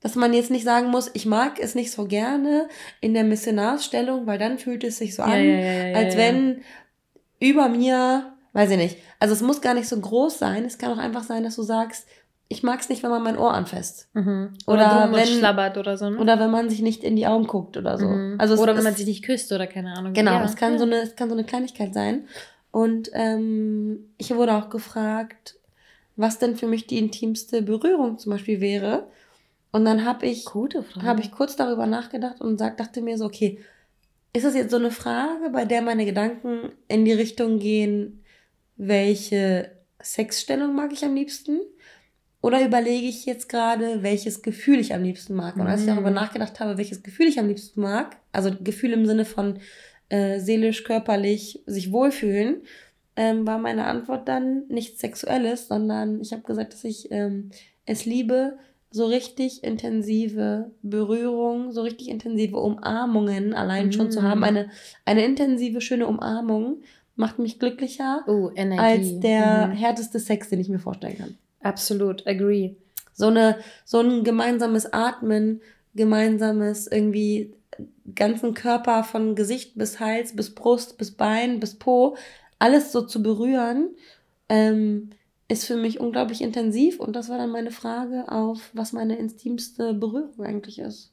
[0.00, 2.68] dass man jetzt nicht sagen muss, ich mag es nicht so gerne
[3.00, 5.30] in der Missionarsstellung, weil dann fühlt es sich so an,
[5.94, 6.62] als wenn
[7.38, 10.92] über mir, weiß ich nicht, also es muss gar nicht so groß sein, es kann
[10.92, 12.06] auch einfach sein, dass du sagst,
[12.52, 14.08] ich mag es nicht, wenn man mein Ohr anfasst.
[14.12, 14.52] Mhm.
[14.66, 16.10] Oder Oder, wenn- schlabbert oder so.
[16.10, 16.18] Ne?
[16.18, 18.06] Oder wenn man sich nicht in die Augen guckt oder so.
[18.06, 18.36] Mhm.
[18.38, 20.12] Also es, oder wenn es, man sich nicht küsst oder keine Ahnung.
[20.12, 20.44] Genau, ja.
[20.44, 20.78] es, kann ja.
[20.78, 22.26] so eine, es kann so eine Kleinigkeit sein.
[22.70, 25.56] Und ähm, ich wurde auch gefragt,
[26.16, 29.08] was denn für mich die intimste Berührung zum Beispiel wäre.
[29.72, 30.44] Und dann habe ich,
[31.02, 33.58] habe ich kurz darüber nachgedacht und sag, dachte mir so, okay,
[34.34, 38.22] ist das jetzt so eine Frage, bei der meine Gedanken in die Richtung gehen,
[38.76, 39.70] welche
[40.02, 41.60] Sexstellung mag ich am liebsten?
[42.42, 45.56] Oder überlege ich jetzt gerade, welches Gefühl ich am liebsten mag?
[45.56, 45.92] Und als ich Mhm.
[45.94, 49.58] darüber nachgedacht habe, welches Gefühl ich am liebsten mag, also Gefühl im Sinne von
[50.10, 52.56] äh, seelisch, körperlich, sich wohlfühlen,
[53.16, 57.50] ähm, war meine Antwort dann nichts Sexuelles, sondern ich habe gesagt, dass ich ähm,
[57.86, 58.58] es liebe,
[58.90, 64.24] so richtig intensive Berührung, so richtig intensive Umarmungen allein schon zu Mm.
[64.24, 64.44] haben.
[64.44, 64.70] Eine,
[65.06, 66.82] eine intensive, schöne Umarmung
[67.16, 69.72] macht mich glücklicher oh, als der Mhm.
[69.72, 71.38] härteste Sex, den ich mir vorstellen kann.
[71.62, 72.76] Absolut, agree.
[73.12, 75.60] So, eine, so ein gemeinsames Atmen,
[75.94, 77.54] gemeinsames irgendwie
[78.14, 82.16] ganzen Körper von Gesicht bis Hals, bis Brust, bis Bein, bis Po,
[82.58, 83.90] alles so zu berühren,
[84.48, 85.10] ähm,
[85.48, 87.00] ist für mich unglaublich intensiv.
[87.00, 91.12] Und das war dann meine Frage auf, was meine intimste Berührung eigentlich ist.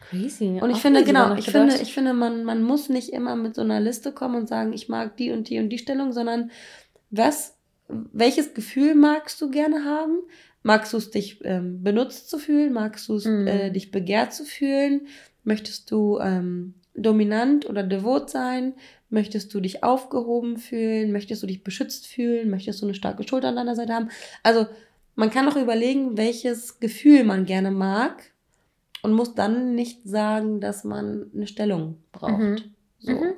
[0.00, 0.58] Crazy.
[0.60, 3.54] Und ich Auch finde, genau, ich finde, ich finde, man, man muss nicht immer mit
[3.54, 6.50] so einer Liste kommen und sagen, ich mag die und die und die Stellung, sondern
[7.10, 7.57] was,
[7.88, 10.18] welches Gefühl magst du gerne haben?
[10.62, 12.72] Magst du es dich ähm, benutzt zu fühlen?
[12.72, 13.46] Magst du es Mhm.
[13.46, 15.06] äh, dich begehrt zu fühlen?
[15.44, 18.74] Möchtest du ähm, dominant oder devot sein?
[19.08, 21.12] Möchtest du dich aufgehoben fühlen?
[21.12, 22.50] Möchtest du dich beschützt fühlen?
[22.50, 24.10] Möchtest du eine starke Schulter an deiner Seite haben?
[24.42, 24.66] Also
[25.14, 28.32] man kann auch überlegen, welches Gefühl man gerne mag
[29.02, 32.38] und muss dann nicht sagen, dass man eine Stellung braucht.
[32.38, 32.56] Mhm.
[32.98, 33.12] So.
[33.12, 33.32] Mhm.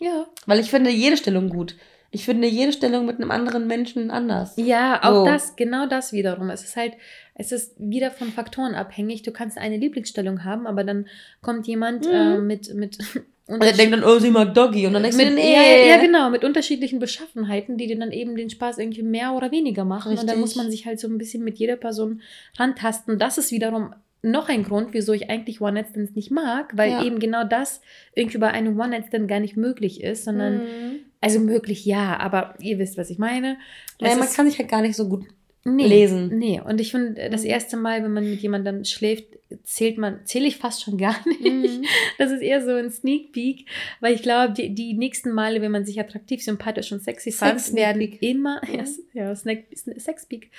[0.00, 0.26] Ja.
[0.46, 1.76] Weil ich finde jede Stellung gut.
[2.12, 4.54] Ich finde jede Stellung mit einem anderen Menschen anders.
[4.56, 5.24] Ja, auch So.
[5.26, 6.50] das, genau das wiederum.
[6.50, 6.94] Es ist halt,
[7.34, 9.22] es ist wieder von Faktoren abhängig.
[9.22, 11.06] Du kannst eine Lieblingsstellung haben, aber dann
[11.40, 12.12] kommt jemand Mhm.
[12.12, 12.98] äh, mit, mit
[13.46, 14.86] Und er denkt dann, oh, sie mag Doggy.
[14.86, 15.52] Und dann denkst mit, du, nee.
[15.54, 15.62] ja,
[15.96, 19.84] ja, genau, mit unterschiedlichen Beschaffenheiten, die dir dann eben den Spaß irgendwie mehr oder weniger
[19.84, 20.10] machen.
[20.10, 20.40] Und dann Richtig.
[20.40, 22.22] muss man sich halt so ein bisschen mit jeder Person
[22.56, 23.18] rantasten.
[23.18, 23.92] Das ist wiederum
[24.22, 27.02] noch ein Grund, wieso ich eigentlich One-Night-Stands nicht mag, weil Ja.
[27.04, 27.80] eben genau das
[28.14, 30.98] irgendwie bei einem One-Night-Stand gar nicht möglich ist, sondern, Mhm.
[31.20, 33.58] Also möglich ja, aber ihr wisst, was ich meine.
[34.00, 35.26] Naja, man kann sich halt gar nicht so gut
[35.64, 36.38] nee, lesen.
[36.38, 37.50] Nee, und ich finde, das Mhm.
[37.50, 39.24] erste Mal, wenn man mit jemandem schläft,
[39.64, 41.40] zählt man, zähle ich fast schon gar nicht.
[41.80, 41.84] Mhm.
[42.18, 43.66] Das ist eher so ein Sneak Peek,
[44.00, 47.60] weil ich glaube, die, die nächsten Male, wenn man sich attraktiv, sympathisch und sexy fand,
[47.60, 48.74] Sex-Sneak werden immer, Mhm.
[49.12, 49.64] ja, ja Snack,
[49.96, 50.50] Sex Peek,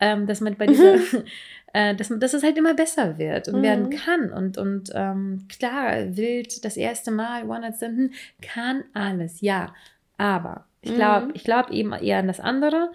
[0.00, 0.94] ähm, dass man bei dieser,
[1.74, 3.62] äh, dass, man, dass es halt immer besser wird und Mhm.
[3.62, 4.32] werden kann.
[4.32, 8.10] Und, und ähm, klar, wild das erste Mal, One Night Stand, hm,
[8.40, 9.74] kann alles, ja.
[10.18, 11.32] Aber ich glaube Mhm.
[11.34, 12.90] ich glaub eben eher an das andere.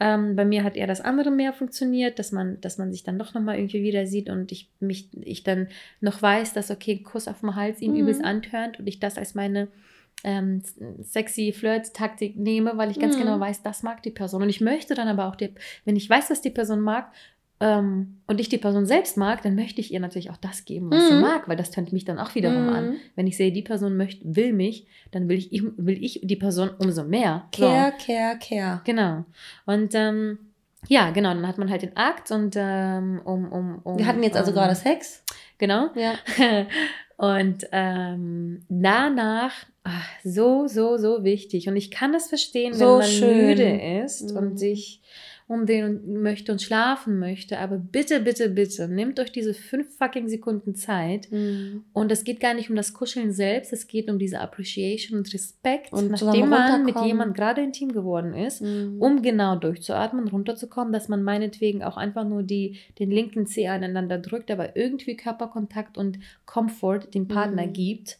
[0.00, 3.18] Ähm, bei mir hat eher das andere mehr funktioniert, dass man, dass man sich dann
[3.18, 5.68] doch nochmal irgendwie wieder sieht und ich mich, ich dann
[6.00, 7.98] noch weiß, dass okay, Kuss auf dem Hals ihn Mhm.
[8.00, 9.68] übelst antörnt und ich das als meine
[10.24, 10.62] ähm,
[11.02, 13.20] sexy Flirt-Taktik nehme, weil ich ganz Mhm.
[13.20, 14.42] genau weiß, das mag die Person.
[14.42, 15.52] Und ich möchte dann aber auch, die,
[15.84, 17.12] wenn ich weiß, was die Person mag
[17.60, 20.90] ähm, und ich die Person selbst mag, dann möchte ich ihr natürlich auch das geben,
[20.90, 21.20] was sie Mhm.
[21.20, 22.90] mag, weil das tönt mich dann auch wiederum an.
[22.90, 22.96] Mhm.
[23.16, 26.70] Wenn ich sehe, die Person möchte, will mich, dann will ich, will ich die Person
[26.78, 27.44] umso mehr.
[27.56, 27.64] So.
[27.66, 28.80] Care, care, care.
[28.84, 29.24] Genau.
[29.66, 30.38] Und ähm,
[30.88, 33.98] ja, genau, dann hat man halt den Akt und ähm, um, um, um.
[33.98, 35.22] Wir hatten jetzt also um, gerade Sex.
[35.58, 35.88] Genau.
[35.94, 36.14] Ja.
[37.16, 39.52] und ähm, danach,
[39.84, 41.68] ach, so, so, so wichtig.
[41.68, 43.46] Und ich kann das verstehen, So wenn man schön.
[43.46, 44.36] müde ist Mhm.
[44.36, 45.00] und sich
[45.46, 47.58] umdrehen möchte und schlafen möchte.
[47.58, 51.30] Aber bitte, bitte, bitte, nehmt euch diese fünf fucking Sekunden Zeit.
[51.30, 51.84] Mhm.
[51.92, 55.32] Und es geht gar nicht um das Kuscheln selbst, es geht um diese Appreciation und
[55.34, 58.96] Respekt, Und nachdem man mit jemandem gerade intim geworden ist Mhm.
[59.00, 64.18] um genau durchzuatmen, runterzukommen, dass man meinetwegen auch einfach nur die, den linken Zeh aneinander
[64.18, 67.72] drückt, aber irgendwie Körperkontakt und Comfort dem Partner Mhm.
[67.74, 68.18] gibt,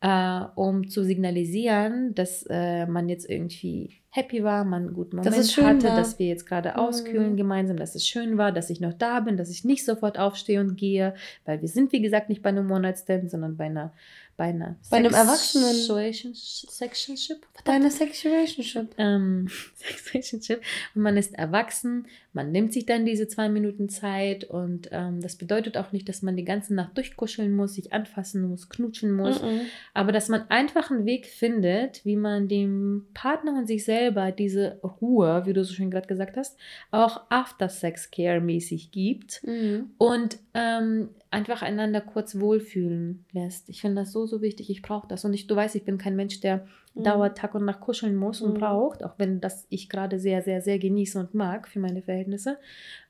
[0.00, 5.46] äh, um zu signalisieren, dass äh, man jetzt irgendwie happy war, man einen guten Moment
[5.46, 5.96] schön hatte, war.
[5.96, 6.76] dass wir jetzt gerade Mhm.
[6.76, 10.18] auskühlen gemeinsam, dass es schön war, dass ich noch da bin, dass ich nicht sofort
[10.18, 13.92] aufstehe und gehe, weil wir sind, wie gesagt, nicht bei einem One-Night-Stand, sondern bei einer
[14.36, 15.74] bei einer Bei einem Erwachsenen.
[15.74, 17.38] Sexuationship.
[17.64, 18.94] Deine Sexuationship.
[18.96, 20.62] Ähm, Sexuationship.
[20.94, 25.36] Und man ist erwachsen, man nimmt sich dann diese zwei Minuten Zeit und ähm, das
[25.36, 29.42] bedeutet auch nicht, dass man die ganze Nacht durchkuscheln muss, sich anfassen muss, knutschen muss,
[29.42, 29.60] Mhm.
[29.94, 34.78] aber dass man einfach einen Weg findet, wie man dem Partner und sich selber diese
[35.00, 36.58] Ruhe, wie du so schön gerade gesagt hast,
[36.90, 39.90] auch After-Sex-Care-mäßig gibt Mhm.
[39.98, 43.68] und ähm, einfach einander kurz wohlfühlen lässt.
[43.68, 44.70] Ich finde das so, so wichtig.
[44.70, 45.24] Ich brauche das.
[45.24, 46.66] Und ich, du weißt, ich bin kein Mensch, der
[46.98, 47.04] Mhm.
[47.04, 48.60] dauert Tag und Nacht kuscheln muss und Mhm.
[48.60, 52.58] braucht, auch wenn das ich gerade sehr, sehr, sehr genieße und mag für meine Verhältnisse.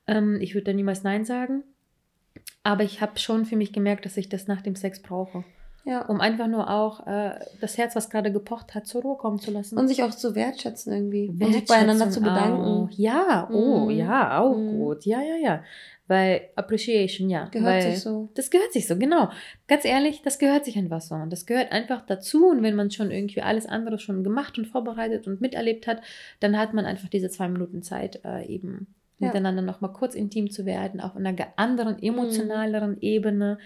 [0.07, 1.63] Ähm, ich würde da niemals Nein sagen.
[2.63, 5.43] Aber ich habe schon für mich gemerkt, dass ich das nach dem Sex brauche.
[5.89, 6.05] Ja.
[6.05, 7.31] Um einfach nur auch äh,
[7.61, 9.77] das Herz, was gerade gepocht hat, zur Ruhe kommen zu lassen.
[9.77, 11.29] Und sich auch zu wertschätzen irgendwie.
[11.29, 12.61] Und sich beieinander zu bedanken.
[12.61, 12.89] Auch.
[12.91, 13.89] Ja, oh, Mhm.
[13.91, 14.77] ja, auch Mhm.
[14.77, 15.05] gut.
[15.05, 15.63] Ja, ja, ja.
[16.07, 17.45] Weil Appreciation, ja.
[17.49, 18.29] Gehört weil, sich so.
[18.35, 19.29] Das gehört sich so, genau.
[19.67, 21.15] Ganz ehrlich, das gehört sich einfach so.
[21.15, 22.47] Und das gehört einfach dazu.
[22.49, 26.01] Und wenn man schon irgendwie alles andere schon gemacht und vorbereitet und miterlebt hat,
[26.39, 28.87] dann hat man einfach diese zwei Minuten Zeit, äh, eben
[29.19, 29.27] Ja.
[29.27, 32.03] miteinander nochmal kurz intim zu werden, auf einer anderen, Mhm.
[32.03, 33.57] emotionaleren Ebene.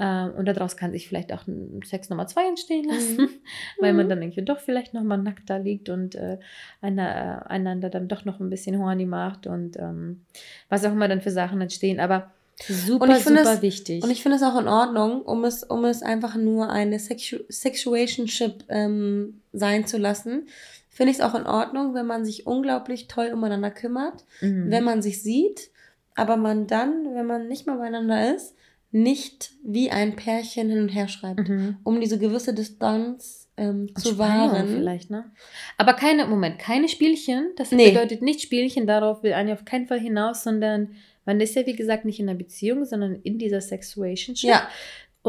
[0.00, 3.28] Ähm, und daraus kann sich vielleicht auch ein Sex Nummer zwei entstehen lassen, Mhm.
[3.80, 4.10] weil man Mhm.
[4.10, 6.38] dann irgendwie doch vielleicht nochmal nackt da liegt und äh,
[6.80, 10.20] einer, äh, einander dann doch noch ein bisschen horny macht und ähm,
[10.68, 11.98] was auch immer dann für Sachen entstehen.
[12.00, 12.30] Aber
[12.68, 14.04] super, Und ich finde super es- wichtig.
[14.04, 17.38] Und ich finde es auch in Ordnung, um es, um es einfach nur eine Sexu
[17.48, 20.46] Sexuationship ähm, sein zu lassen.
[20.90, 24.70] Finde ich es auch in Ordnung, wenn man sich unglaublich toll umeinander kümmert, Mhm.
[24.70, 25.70] wenn man sich sieht,
[26.16, 28.54] aber man dann, wenn man nicht mal beieinander ist,
[28.90, 31.76] nicht wie ein Pärchen hin und her schreibt, Mhm.
[31.84, 34.68] um diese gewisse Distanz ähm, zu Spannung wahren.
[34.68, 35.30] vielleicht, ne?
[35.76, 37.50] Aber keine, Moment, keine Spielchen.
[37.56, 37.90] Das Nee.
[37.90, 40.94] bedeutet nicht Spielchen, darauf will Anja auf keinen Fall hinaus, sondern
[41.26, 44.34] man ist ja, wie gesagt, nicht in einer Beziehung, sondern in dieser Sexuation.
[44.38, 44.66] Ja,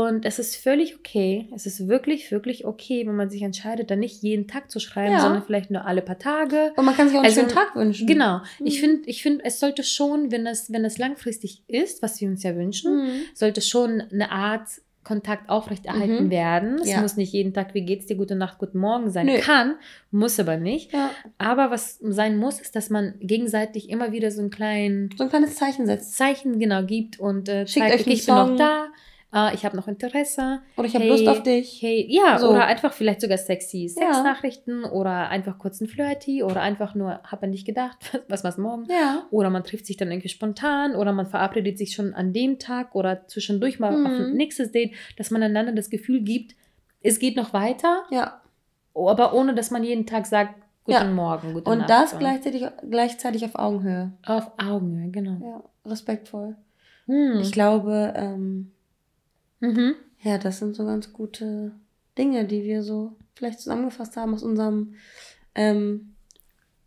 [0.08, 1.50] Und es ist völlig okay.
[1.54, 5.12] Es ist wirklich, wirklich okay, wenn man sich entscheidet, dann nicht jeden Tag zu schreiben,
[5.14, 5.20] Ja.
[5.20, 6.72] sondern vielleicht nur alle paar Tage.
[6.78, 8.08] und man kann sich auch einen Also, schönen Tag wünschen.
[8.08, 8.40] Genau.
[8.64, 8.86] Ich Mhm.
[8.86, 12.44] finde, ich find, es sollte schon, wenn es, wenn es langfristig ist, was wir uns
[12.44, 13.12] ja wünschen, Mhm.
[13.34, 14.68] sollte schon eine Art
[15.04, 16.30] Kontakt aufrechterhalten Mhm.
[16.32, 16.76] werden.
[16.82, 17.02] Es Ja.
[17.02, 19.26] muss nicht jeden Tag, wie geht's dir, gute Nacht, guten Morgen sein.
[19.26, 19.40] Nö.
[19.40, 19.76] Kann,
[20.12, 20.94] muss aber nicht.
[20.94, 25.24] Ja, Aber was sein muss, ist, dass man gegenseitig immer wieder so ein kleines so
[25.24, 26.16] ein kleines Zeichen setzt.
[26.16, 28.58] Zeichen genau gibt und äh, Schickt zeigt, euch einen ich bin noch Song.
[28.58, 28.88] da,
[29.34, 30.60] äh, ich habe noch Interesse.
[30.78, 31.82] Oder ich habe Hey, Lust auf dich.
[31.82, 32.50] Hey, ja, So.
[32.50, 33.90] oder einfach vielleicht sogar sexy Ja.
[34.14, 38.58] Sexnachrichten oder einfach kurz ein Flirty oder einfach nur, hab an dich gedacht, was was
[38.58, 38.86] morgen.
[38.90, 39.24] Ja.
[39.32, 42.96] Oder man trifft sich dann irgendwie spontan oder man verabredet sich schon an dem Tag
[42.96, 44.38] oder zwischendurch mal auf ein Mhm.
[44.38, 46.56] nächstes Date, dass man einander das Gefühl gibt,
[47.02, 48.42] es geht noch weiter, Ja.
[48.94, 51.04] aber ohne dass man jeden Tag sagt, guten Ja.
[51.06, 51.90] Morgen, gute Und Nacht.
[51.90, 54.12] das gleichzeitig, gleichzeitig auf Augenhöhe.
[54.26, 55.38] auf Augenhöhe, genau.
[55.86, 56.56] Ja, respektvoll.
[57.06, 57.40] Hm.
[57.42, 58.72] Ich glaube, ähm,
[59.60, 59.96] mhm.
[60.22, 61.72] ja, das sind so ganz gute
[62.18, 64.96] Dinge, die wir so vielleicht zusammengefasst haben aus unserem
[65.56, 66.16] ähm,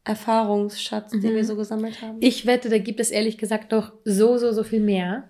[0.04, 1.34] Erfahrungsschatz, den Mhm.
[1.34, 2.18] wir so gesammelt haben.
[2.20, 5.28] Ich wette, da gibt es ehrlich gesagt doch so, so, so viel mehr.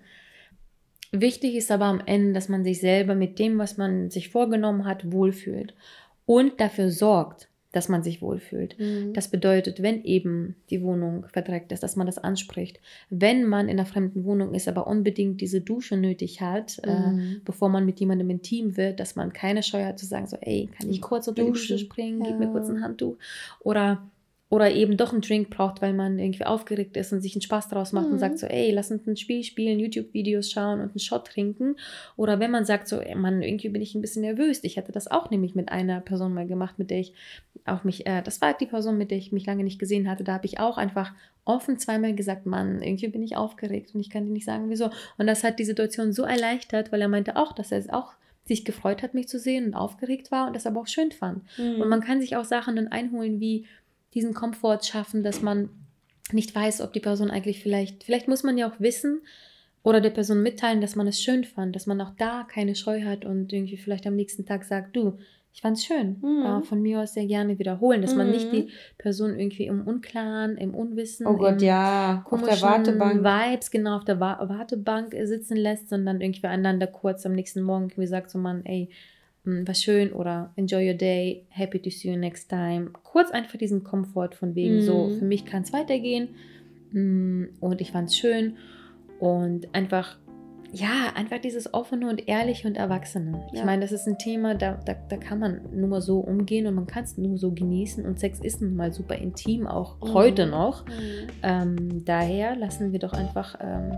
[1.11, 4.85] Wichtig ist aber am Ende, dass man sich selber mit dem, was man sich vorgenommen
[4.85, 5.75] hat, wohlfühlt
[6.25, 8.79] und dafür sorgt, dass man sich wohlfühlt.
[8.79, 9.11] Mhm.
[9.13, 12.79] Das bedeutet, wenn eben die Wohnung verdreckt ist, dass man das anspricht.
[13.09, 17.41] Wenn man in einer fremden Wohnung ist, aber unbedingt diese Dusche nötig hat, äh, Mhm.
[17.43, 20.69] bevor man mit jemandem intim wird, dass man keine Scheu hat zu sagen, so, ey,
[20.77, 22.75] kann ich kurz unter die Dusche springen, gib mir kurz Ja.
[22.75, 23.17] ein Handtuch.
[23.59, 24.07] Oder,
[24.53, 27.69] oder eben doch einen Drink braucht, weil man irgendwie aufgeregt ist und sich einen Spaß
[27.69, 28.19] draus macht und Mhm.
[28.19, 31.75] sagt so, ey, lass uns ein Spiel spielen, YouTube-Videos schauen und einen Shot trinken.
[32.17, 34.59] Oder wenn man sagt so, ey, Mann, irgendwie bin ich ein bisschen nervös.
[34.63, 37.13] Ich hatte das auch nämlich mit einer Person mal gemacht, mit der ich
[37.65, 40.23] auch mich, äh, das war die Person, mit der ich mich lange nicht gesehen hatte.
[40.23, 41.13] Da habe ich auch einfach
[41.45, 44.91] offen zweimal gesagt, Mann, irgendwie bin ich aufgeregt und ich kann dir nicht sagen, wieso.
[45.17, 48.13] Und das hat die Situation so erleichtert, weil er meinte auch, dass er es auch
[48.45, 51.43] sich gefreut hat, mich zu sehen und aufgeregt war und das aber auch schön fand.
[51.57, 51.81] Mhm.
[51.81, 53.65] Und man kann sich auch Sachen dann einholen, wie
[54.13, 55.69] diesen Komfort schaffen, dass man
[56.31, 59.21] nicht weiß, ob die Person eigentlich vielleicht, vielleicht muss man ja auch wissen
[59.83, 63.03] oder der Person mitteilen, dass man es schön fand, dass man auch da keine Scheu
[63.03, 65.17] hat und irgendwie vielleicht am nächsten Tag sagt, du,
[65.55, 66.17] ich fand es schön.
[66.21, 66.45] Mhm.
[66.45, 68.51] Äh, von mir aus sehr gerne wiederholen, dass man nicht Mhm.
[68.51, 72.25] die Person irgendwie im Unklaren, im Unwissen, oh Gott, im ja.
[72.27, 73.23] Auf der Wartebank.
[73.23, 77.89] Vibes genau auf der Wa Wartebank sitzen lässt, sondern irgendwie einander kurz am nächsten Morgen
[77.89, 78.89] irgendwie sagt so man, ey,
[79.45, 82.91] war schön oder enjoy your day, happy to see you next time.
[83.03, 85.19] Kurz einfach diesen Komfort von wegen so, Mhm.
[85.19, 86.29] für mich kann es weitergehen
[86.91, 88.55] mh, und ich fand es schön
[89.19, 90.17] und einfach
[90.75, 93.45] ja, einfach dieses offene und ehrliche und erwachsene.
[93.53, 93.65] Ich Ja.
[93.65, 96.87] meine, das ist ein Thema, da, da, da kann man nur so umgehen und man
[96.87, 100.13] kann es nur so genießen und Sex ist nun mal super intim, auch Mhm.
[100.15, 100.83] heute noch.
[100.87, 100.91] Mhm.
[101.43, 103.91] Ähm, daher lassen wir doch einfach, ähm,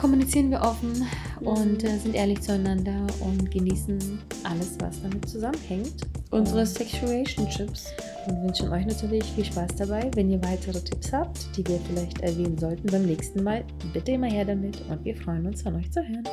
[0.00, 1.06] kommunizieren wir offen
[1.40, 3.98] und äh, sind ehrlich zueinander und genießen
[4.44, 6.02] alles, was damit zusammenhängt.
[6.30, 7.92] Unsere Sexuation-Chips.
[8.26, 10.10] Und wünschen euch natürlich viel Spaß dabei.
[10.14, 13.64] Wenn ihr weitere Tipps habt, die wir vielleicht erwähnen sollten beim nächsten Mal,
[13.94, 16.28] bitte immer her damit und wir freuen uns von euch zu hören.